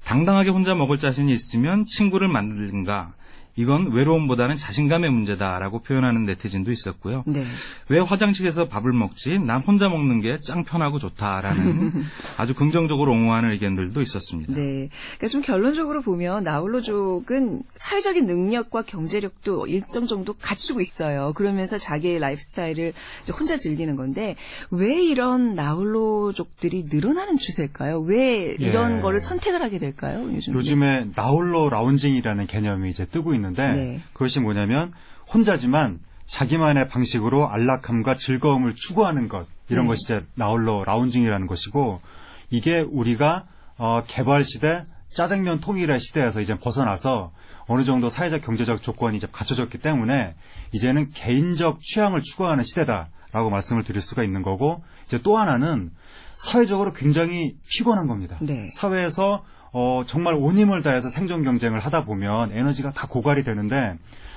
당당하게 0.05 0.49
혼자 0.49 0.73
먹을 0.75 0.97
자신이 0.97 1.33
있으면 1.33 1.83
친구를 1.85 2.29
만들든가 2.29 3.15
이건 3.57 3.91
외로움보다는 3.91 4.57
자신감의 4.57 5.09
문제다라고 5.11 5.79
표현하는 5.79 6.25
네티즌도 6.25 6.71
있었고요. 6.71 7.23
네. 7.25 7.43
왜 7.89 7.99
화장실에서 7.99 8.67
밥을 8.67 8.91
먹지? 8.93 9.39
난 9.39 9.61
혼자 9.61 9.89
먹는 9.89 10.21
게 10.21 10.35
짱 10.45 10.63
편하고 10.63 10.99
좋다라는 10.99 12.03
아주 12.37 12.53
긍정적으로 12.53 13.13
옹호하는 13.13 13.51
의견들도 13.51 14.01
있었습니다. 14.01 14.53
네. 14.53 14.89
그러니까 15.17 15.27
좀 15.29 15.41
결론적으로 15.41 16.01
보면 16.01 16.43
나홀로족은 16.43 17.63
사회적인 17.73 18.25
능력과 18.25 18.83
경제력도 18.83 19.67
일정 19.67 20.05
정도 20.05 20.33
갖추고 20.33 20.81
있어요. 20.81 21.33
그러면서 21.35 21.77
자기의 21.77 22.19
라이프 22.19 22.41
스타일을 22.41 22.93
혼자 23.39 23.55
즐기는 23.57 23.95
건데 23.95 24.35
왜 24.71 25.01
이런 25.03 25.55
나홀로족들이 25.55 26.87
늘어나는 26.91 27.37
추세일까요? 27.37 27.99
왜 28.01 28.55
이런 28.59 28.97
예. 28.97 29.01
거를 29.01 29.19
선택을 29.19 29.63
하게 29.63 29.79
될까요? 29.79 30.23
요즘에, 30.33 30.57
요즘에 30.57 31.05
나홀로 31.15 31.69
라운징이라는 31.69 32.45
개념이 32.47 32.89
이제 32.89 33.05
뜨고 33.05 33.33
있는 33.33 33.44
있는데 33.47 33.71
네. 33.71 34.01
그것이 34.13 34.39
뭐냐면 34.39 34.91
혼자지만 35.33 35.99
자기만의 36.25 36.89
방식으로 36.89 37.49
안락함과 37.49 38.15
즐거움을 38.15 38.75
추구하는 38.75 39.27
것 39.27 39.47
이런 39.69 39.85
네. 39.85 39.89
것이 39.89 40.03
이제 40.03 40.25
나홀로 40.35 40.83
라운징이라는 40.83 41.47
것이고 41.47 42.01
이게 42.49 42.79
우리가 42.79 43.45
어, 43.77 44.01
개발 44.07 44.43
시대 44.43 44.83
짜장면 45.09 45.61
통일의 45.61 45.99
시대에서 45.99 46.41
이제 46.41 46.55
벗어나서 46.55 47.31
어느 47.67 47.83
정도 47.83 48.09
사회적 48.09 48.41
경제적 48.41 48.81
조건이 48.81 49.17
이제 49.17 49.27
갖춰졌기 49.31 49.79
때문에 49.79 50.35
이제는 50.73 51.09
개인적 51.09 51.81
취향을 51.81 52.21
추구하는 52.21 52.63
시대다라고 52.63 53.49
말씀을 53.49 53.83
드릴 53.83 54.01
수가 54.01 54.23
있는 54.23 54.41
거고 54.41 54.83
이제 55.05 55.19
또 55.21 55.37
하나는 55.37 55.91
사회적으로 56.35 56.93
굉장히 56.93 57.55
피곤한 57.69 58.07
겁니다. 58.07 58.37
네. 58.41 58.69
사회에서 58.73 59.43
어, 59.77 60.03
정말 60.05 60.35
온 60.35 60.57
힘을 60.57 60.83
다해서 60.83 61.09
생존 61.09 61.43
경쟁을 61.43 61.81
하다 61.81 62.05
보면 62.05 62.53
에너지가 62.53 62.93
다 62.93 63.07
고갈이 63.09 63.43
되는데 63.43 63.95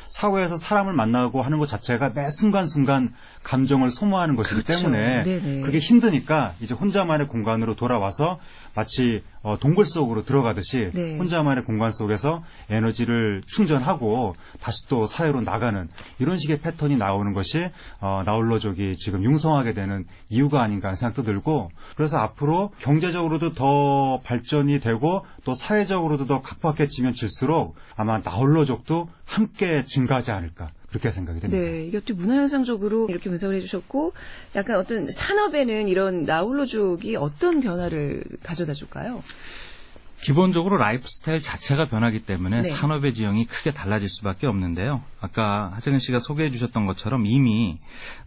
사회에서 0.08 0.56
사람을 0.56 0.94
만나고 0.94 1.42
하는 1.42 1.60
것 1.60 1.66
자체가 1.66 2.10
매 2.12 2.28
순간순간 2.28 3.08
감정을 3.44 3.92
소모하는 3.92 4.34
것이기 4.34 4.64
그렇죠. 4.64 4.82
때문에 4.82 5.22
네네. 5.22 5.60
그게 5.60 5.78
힘드니까 5.78 6.54
이제 6.60 6.74
혼자만의 6.74 7.28
공간으로 7.28 7.76
돌아와서 7.76 8.40
마치 8.74 9.22
어, 9.42 9.56
동굴 9.58 9.84
속으로 9.84 10.22
들어가듯이 10.22 10.90
네. 10.92 11.16
혼자만의 11.18 11.64
공간 11.64 11.90
속에서 11.92 12.42
에너지를 12.70 13.42
충전하고 13.46 14.34
다시 14.60 14.88
또 14.88 15.06
사회로 15.06 15.42
나가는 15.42 15.88
이런 16.18 16.36
식의 16.36 16.60
패턴이 16.60 16.96
나오는 16.96 17.32
것이 17.32 17.70
어, 18.00 18.22
나홀로족이 18.24 18.96
지금 18.96 19.24
융성하게 19.24 19.74
되는 19.74 20.04
이유가 20.28 20.62
아닌가 20.62 20.88
하는 20.88 20.96
생각도 20.96 21.22
들고 21.22 21.70
그래서 21.96 22.18
앞으로 22.18 22.70
경제적으로도 22.78 23.54
더 23.54 24.20
발전이 24.24 24.80
되고 24.80 25.24
또 25.44 25.54
사회적으로도 25.54 26.26
더 26.26 26.40
각박해지면 26.40 27.12
질수록 27.12 27.76
아마 27.96 28.18
나홀로족도 28.18 29.08
함께 29.24 29.82
증가하지 29.82 30.32
않을까 30.32 30.70
그렇게 30.88 31.10
생각이 31.10 31.40
됩니다. 31.40 31.62
네, 31.62 31.84
이것도 31.86 32.14
문화현상적으로 32.14 33.08
이렇게 33.08 33.28
분석을 33.28 33.54
해주셨고, 33.56 34.12
약간 34.56 34.76
어떤 34.76 35.10
산업에는 35.10 35.88
이런 35.88 36.24
나홀로족이 36.24 37.16
어떤 37.16 37.60
변화를 37.60 38.24
가져다 38.42 38.72
줄까요? 38.72 39.22
기본적으로 40.20 40.76
라이프 40.76 41.06
스타일 41.08 41.40
자체가 41.40 41.86
변하기 41.86 42.20
때문에 42.20 42.62
네. 42.62 42.68
산업의 42.68 43.14
지형이 43.14 43.44
크게 43.46 43.70
달라질 43.70 44.08
수밖에 44.08 44.46
없는데요. 44.46 45.02
아까 45.20 45.70
하정은 45.76 45.98
씨가 45.98 46.18
소개해 46.18 46.50
주셨던 46.50 46.86
것처럼 46.86 47.24
이미 47.26 47.78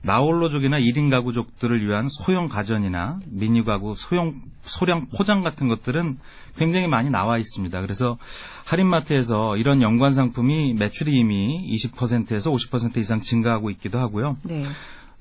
나홀로족이나 0.01 0.79
1인 0.79 1.09
가구족들을 1.09 1.85
위한 1.85 2.07
소형 2.09 2.47
가전이나 2.47 3.19
미니 3.27 3.63
가구, 3.63 3.93
소형 3.95 4.41
소량 4.63 5.07
포장 5.15 5.43
같은 5.43 5.67
것들은 5.67 6.17
굉장히 6.57 6.87
많이 6.87 7.09
나와 7.09 7.37
있습니다. 7.37 7.81
그래서 7.81 8.17
할인마트에서 8.65 9.57
이런 9.57 9.81
연관 9.81 10.13
상품이 10.13 10.75
매출이 10.75 11.11
이미 11.11 11.67
20%에서 11.75 12.51
50% 12.51 12.97
이상 12.97 13.19
증가하고 13.19 13.69
있기도 13.71 13.99
하고요. 13.99 14.37
네. 14.43 14.63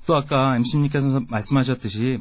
또 0.05 0.15
아까 0.15 0.55
MC님께서 0.55 1.21
말씀하셨듯이 1.27 2.19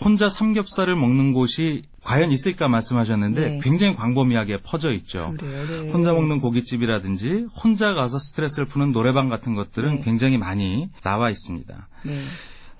혼자 0.00 0.28
삼겹살을 0.28 0.96
먹는 0.96 1.32
곳이 1.32 1.82
과연 2.02 2.32
있을까 2.32 2.66
말씀하셨는데 2.68 3.40
네. 3.40 3.60
굉장히 3.62 3.94
광범위하게 3.94 4.62
퍼져 4.62 4.92
있죠. 4.92 5.34
그래요, 5.38 5.66
네. 5.66 5.92
혼자 5.92 6.12
먹는 6.12 6.40
고깃집이라든지 6.40 7.46
혼자 7.62 7.92
가서 7.92 8.18
스트레스를 8.18 8.66
푸는 8.66 8.92
노래방 8.92 9.28
같은 9.28 9.54
것들은 9.54 9.96
네. 9.96 10.02
굉장히 10.02 10.38
많이 10.38 10.88
나와 11.02 11.30
있습니다. 11.30 11.88
네. 12.04 12.18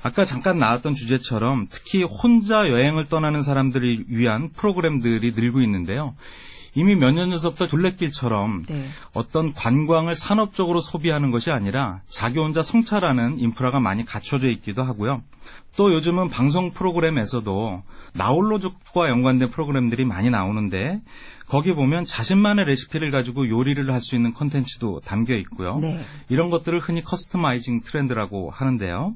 아까 0.03 0.25
잠깐 0.25 0.59
나왔던 0.59 0.95
주제처럼 0.95 1.69
특히 1.71 2.03
혼자 2.03 2.69
여행을 2.69 3.09
떠나는 3.09 3.43
사람들을 3.43 4.07
위한 4.09 4.51
프로그램들이 4.51 5.31
늘고 5.31 5.61
있는데요. 5.61 6.17
이미 6.75 6.95
몇 6.95 7.13
년 7.13 7.31
전부터 7.37 7.67
둘레길처럼 7.67 8.65
네. 8.69 8.87
어떤 9.13 9.53
관광을 9.53 10.15
산업적으로 10.15 10.81
소비하는 10.81 11.31
것이 11.31 11.51
아니라 11.51 12.01
자기 12.09 12.39
혼자 12.39 12.63
성찰하는 12.63 13.39
인프라가 13.39 13.79
많이 13.81 14.05
갖춰져 14.05 14.49
있기도 14.51 14.83
하고요. 14.83 15.23
또 15.77 15.93
요즘은 15.93 16.29
방송 16.29 16.73
프로그램에서도 16.73 17.83
나홀로족과 18.15 19.09
연관된 19.09 19.51
프로그램들이 19.51 20.05
많이 20.05 20.31
나오는데 20.31 21.01
거기 21.47 21.75
보면 21.75 22.05
자신만의 22.05 22.65
레시피를 22.67 23.11
가지고 23.11 23.49
요리를 23.49 23.91
할 23.93 24.01
수 24.01 24.15
있는 24.17 24.33
컨텐츠도 24.33 25.01
담겨 25.05 25.35
있고요. 25.35 25.79
네. 25.79 26.03
이런 26.31 26.49
것들을 26.51 26.79
흔히 26.79 27.03
customizing 27.03 27.83
트렌드라고 27.83 28.51
하는데요. 28.51 29.15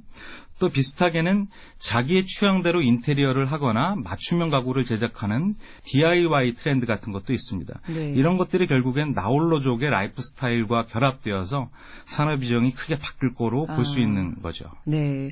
또 0.59 0.69
비슷하게는 0.71 1.49
자기의 1.79 2.27
취향대로 2.27 2.81
인테리어를 2.81 3.47
하거나 3.53 3.95
맞춤형 3.97 4.49
가구를 4.49 4.85
제작하는 4.85 5.55
DIY 5.85 6.55
트렌드 6.55 6.87
같은 6.87 7.13
것도 7.13 7.33
있습니다. 7.35 7.81
네. 7.89 8.13
이런 8.13 8.39
것들이 8.39 8.67
결국엔 8.67 9.13
나홀로족의 9.13 9.91
라이프 9.91 10.23
스타일과 10.23 10.87
결합되어서 10.87 11.69
산업 12.07 12.41
지형이 12.41 12.73
크게 12.73 12.97
바뀔 12.99 13.35
거로 13.35 13.67
아. 13.69 13.77
볼수 13.77 14.01
있는 14.01 14.41
거죠. 14.41 14.65
네. 14.85 15.29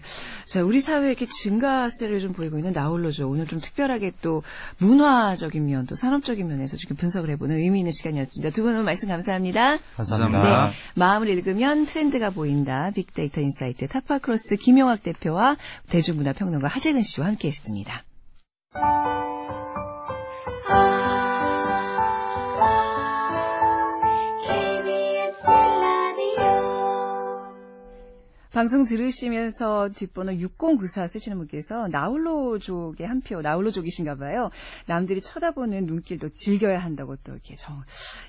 자, 0.47 0.63
우리 0.63 0.81
사회에 0.81 1.09
이렇게 1.09 1.27
증가세를 1.27 2.21
좀 2.21 2.33
보이고 2.35 2.59
있는 2.59 2.73
나홀로족. 2.73 3.31
오늘 3.31 3.47
좀 3.47 3.61
특별하게 3.61 4.13
또 4.21 4.43
문화적인 4.79 5.65
면, 5.65 5.87
또 5.87 5.97
산업적인 5.97 6.47
면에서 6.47 6.77
좀 6.77 6.97
분석을 6.97 7.31
해보는 7.31 7.57
의미 7.57 7.79
있는 7.81 7.93
시간이었습니다. 7.93 8.55
두 8.55 8.65
분 8.65 8.73
오늘 8.73 8.85
말씀 8.85 9.09
감사합니다. 9.09 9.79
감사합니다. 9.97 10.69
네. 10.69 10.75
마음을 10.95 11.29
읽으면 11.29 11.87
트렌드가 11.87 12.31
보인다. 12.31 12.91
빅데이터 12.95 13.41
insight 13.41 13.89
타파크로스 13.89 14.57
김용학 14.57 15.03
대 15.03 15.14
대표와 15.15 15.57
대중문화평론가 15.89 16.69
하재근 16.69 17.03
씨와 17.03 17.27
함께했습니다. 17.29 18.05
방송 28.55 28.85
들으시면서 28.85 29.89
뒷번호 29.97 30.35
6094 30.37 31.09
쓰시는 31.09 31.39
분께서 31.39 31.89
나홀로족의 31.89 33.05
한 33.05 33.21
표, 33.21 33.43
나홀로족이신가 33.43 34.15
봐요. 34.15 34.49
남들이 34.87 35.21
쳐다보는 35.21 35.87
눈길도 35.87 36.29
즐겨야 36.29 36.79
한다고 36.79 37.17
또 37.25 37.33
이렇게 37.33 37.57
정, 37.57 37.83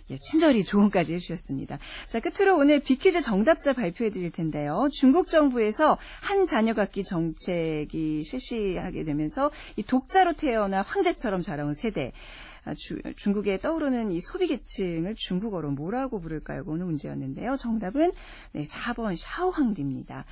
예, 0.10 0.18
친절히 0.18 0.64
조언까지 0.64 1.14
해주셨습니다. 1.14 1.78
자, 2.08 2.20
끝으로 2.20 2.58
오늘 2.58 2.80
비퀴즈 2.80 3.22
정답자 3.22 3.74
발표해 3.74 4.10
드릴 4.10 4.32
텐데요. 4.32 4.88
중국 4.92 5.28
정부에서 5.28 6.00
한 6.22 6.44
자녀 6.44 6.74
갖기 6.74 7.04
정책이 7.04 8.24
실시하게 8.24 9.04
되면서 9.04 9.52
이 9.76 9.84
독자로 9.84 10.34
태어나 10.34 10.82
황제처럼 10.82 11.42
자라온 11.42 11.76
세대, 11.76 12.08
아, 12.08 12.55
주, 12.74 13.00
중국에 13.16 13.60
떠오르는 13.60 14.12
이 14.12 14.20
소비 14.22 14.48
계층을 14.48 15.16
중국어로 15.16 15.72
뭐라고 15.72 16.20
부를까요? 16.20 16.64
오늘 16.66 16.86
문제였는데요. 16.86 17.58
정답은 17.58 18.12
네, 18.54 18.64
4번 18.64 19.16
샤오황디입니다. 19.16 20.26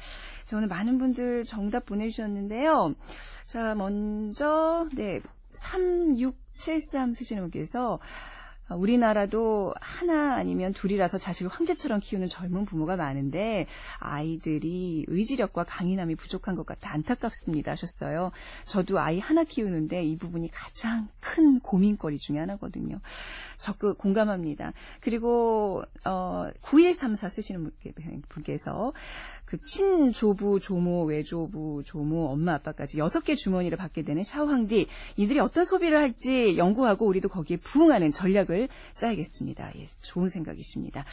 자, 0.46 0.58
오늘 0.58 0.68
많은 0.68 0.98
분들 0.98 1.44
정답 1.46 1.86
보내주셨는데요. 1.86 2.96
자, 3.46 3.76
먼저, 3.76 4.88
네, 4.96 5.22
3673 5.52 7.14
쓰시는 7.14 7.44
분께서 7.44 8.00
아, 8.00 8.33
우리나라도 8.76 9.74
하나 9.80 10.36
아니면 10.36 10.74
둘이라서 10.74 11.18
자식을 11.18 11.52
황제처럼 11.52 12.00
키우는 12.00 12.28
젊은 12.28 12.66
부모가 12.66 12.96
많은데 12.96 13.68
아이들이 14.00 15.06
의지력과 15.08 15.64
강인함이 15.64 16.16
부족한 16.16 16.56
것 16.56 16.66
같아 16.66 16.92
안타깝습니다 16.92 17.72
하셨어요. 17.72 18.32
저도 18.66 19.00
아이 19.00 19.20
하나 19.20 19.44
키우는데 19.44 20.04
이 20.04 20.18
부분이 20.18 20.50
가장 20.52 21.08
큰 21.20 21.60
고민거리 21.60 22.18
중에 22.20 22.40
하나거든요. 22.40 23.00
적극 23.58 23.98
공감합니다. 23.98 24.74
그리고 25.00 25.84
어 26.06 26.50
9134 26.62 27.30
쓰시는 27.30 27.72
분께서 28.30 28.94
그 29.54 29.60
친조부, 29.60 30.60
조모, 30.60 31.04
외조부, 31.04 31.84
조모, 31.86 32.26
엄마, 32.30 32.56
아빠까지 32.56 32.98
여섯 32.98 33.24
개 33.24 33.36
주머니를 33.36 33.78
받게 33.78 34.02
되는 34.02 34.24
샤오황디 34.24 34.88
이들이 35.16 35.40
어떤 35.40 35.64
소비를 35.64 35.96
할지 35.96 36.58
연구하고 36.58 37.06
우리도 37.06 37.30
거기에 37.30 37.58
부응하는 37.58 38.12
전략을 38.12 38.68
짜야겠습니다. 38.96 39.74
예, 39.78 39.86
좋은 40.02 40.30
생각이십니다. 40.30 41.06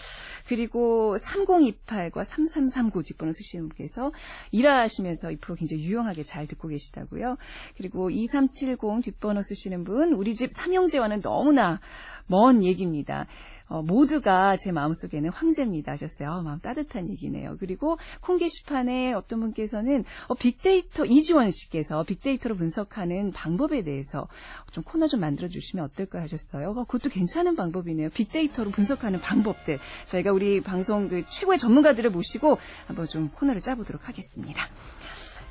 그리고 0.49 1.17
3028과 1.19 2.25
3339 2.25 3.03
뒷번호 3.03 3.33
쓰시는 3.33 3.69
분께서 3.69 4.11
일하시면서 4.53 5.33
이 5.33 5.37
프로 5.37 5.55
굉장히 5.55 5.83
유용하게 5.83 6.23
잘 6.23 6.47
듣고 6.47 6.69
계시다고요. 6.69 7.37
그리고 7.77 8.09
2370 8.09 9.03
뒷번호 9.05 9.43
쓰시는 9.43 9.85
분 9.85 10.15
우리 10.15 10.35
집 10.35 10.51
삼형제와는 10.51 11.21
너무나 11.21 11.79
먼 12.27 12.65
얘기입니다. 12.65 13.27
어, 13.71 13.83
모두가 13.83 14.57
제 14.57 14.73
마음속에는 14.73 15.31
황제입니다 15.31 15.93
하셨어요. 15.93 16.31
어, 16.31 16.43
마음 16.43 16.59
따뜻한 16.59 17.09
얘기네요. 17.09 17.57
그리고 17.61 17.99
콩 18.21 18.37
게시판에 18.37 19.13
어떤 19.13 19.39
분께서는 19.39 20.05
어, 20.27 20.35
빅데이터 20.35 21.05
이지원 21.07 21.53
씨께서 21.53 22.03
빅데이터로 22.03 22.57
분석하는 22.57 23.31
방법에 23.31 23.85
대해서 23.85 24.27
좀 24.73 24.83
코너 24.83 25.07
좀 25.07 25.21
만들어 25.21 25.49
주시면 25.49 25.85
어떨까 25.85 26.21
하셨어요. 26.21 26.71
어, 26.71 26.85
그것도 26.85 27.11
괜찮은 27.11 27.55
방법이네요. 27.55 28.11
빅데이터로 28.11 28.73
분석하는 28.73 29.21
방법들 29.21 29.79
저희가 30.07 30.33
우리 30.33 30.61
방송 30.61 31.09
그 31.09 31.25
최고의 31.29 31.59
전문가들을 31.61 32.11
모시고 32.11 32.59
한번 32.89 33.07
좀 33.07 33.31
코너를 33.31 33.61
짜보도록 33.61 34.09
하겠습니다. 34.09 34.65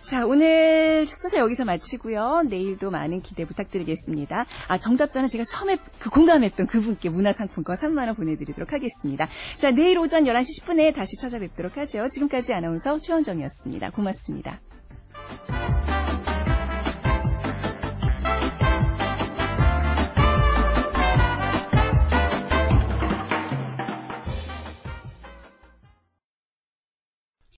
자, 0.10 0.26
오늘 0.26 1.06
수사 1.06 1.38
여기서 1.38 1.65
마치고요. 1.65 2.41
내일도 2.50 2.89
많은 2.89 3.22
기대 3.22 3.45
부탁드리겠습니다. 3.45 4.48
아, 4.67 4.78
정답자는 4.80 5.30
제가 5.30 5.43
처음에 5.43 5.78
그 6.00 6.10
공감했던 6.10 6.65
그분께 6.65 7.10
문화상품권 7.10 7.76
3만원 7.76 8.15
보내드리도록 8.15 8.74
하겠습니다. 8.74 9.30
자, 9.60 9.69
내일 9.69 10.00
오전 10.00 10.24
11시 10.24 10.63
10분에 10.63 10.95
다시 10.95 11.15
찾아뵙도록 11.17 11.78
하죠. 11.78 12.08
지금까지 12.08 12.56
아나운서 12.56 12.98
최원정이었습니다. 12.98 13.91
고맙습니다. 13.91 14.60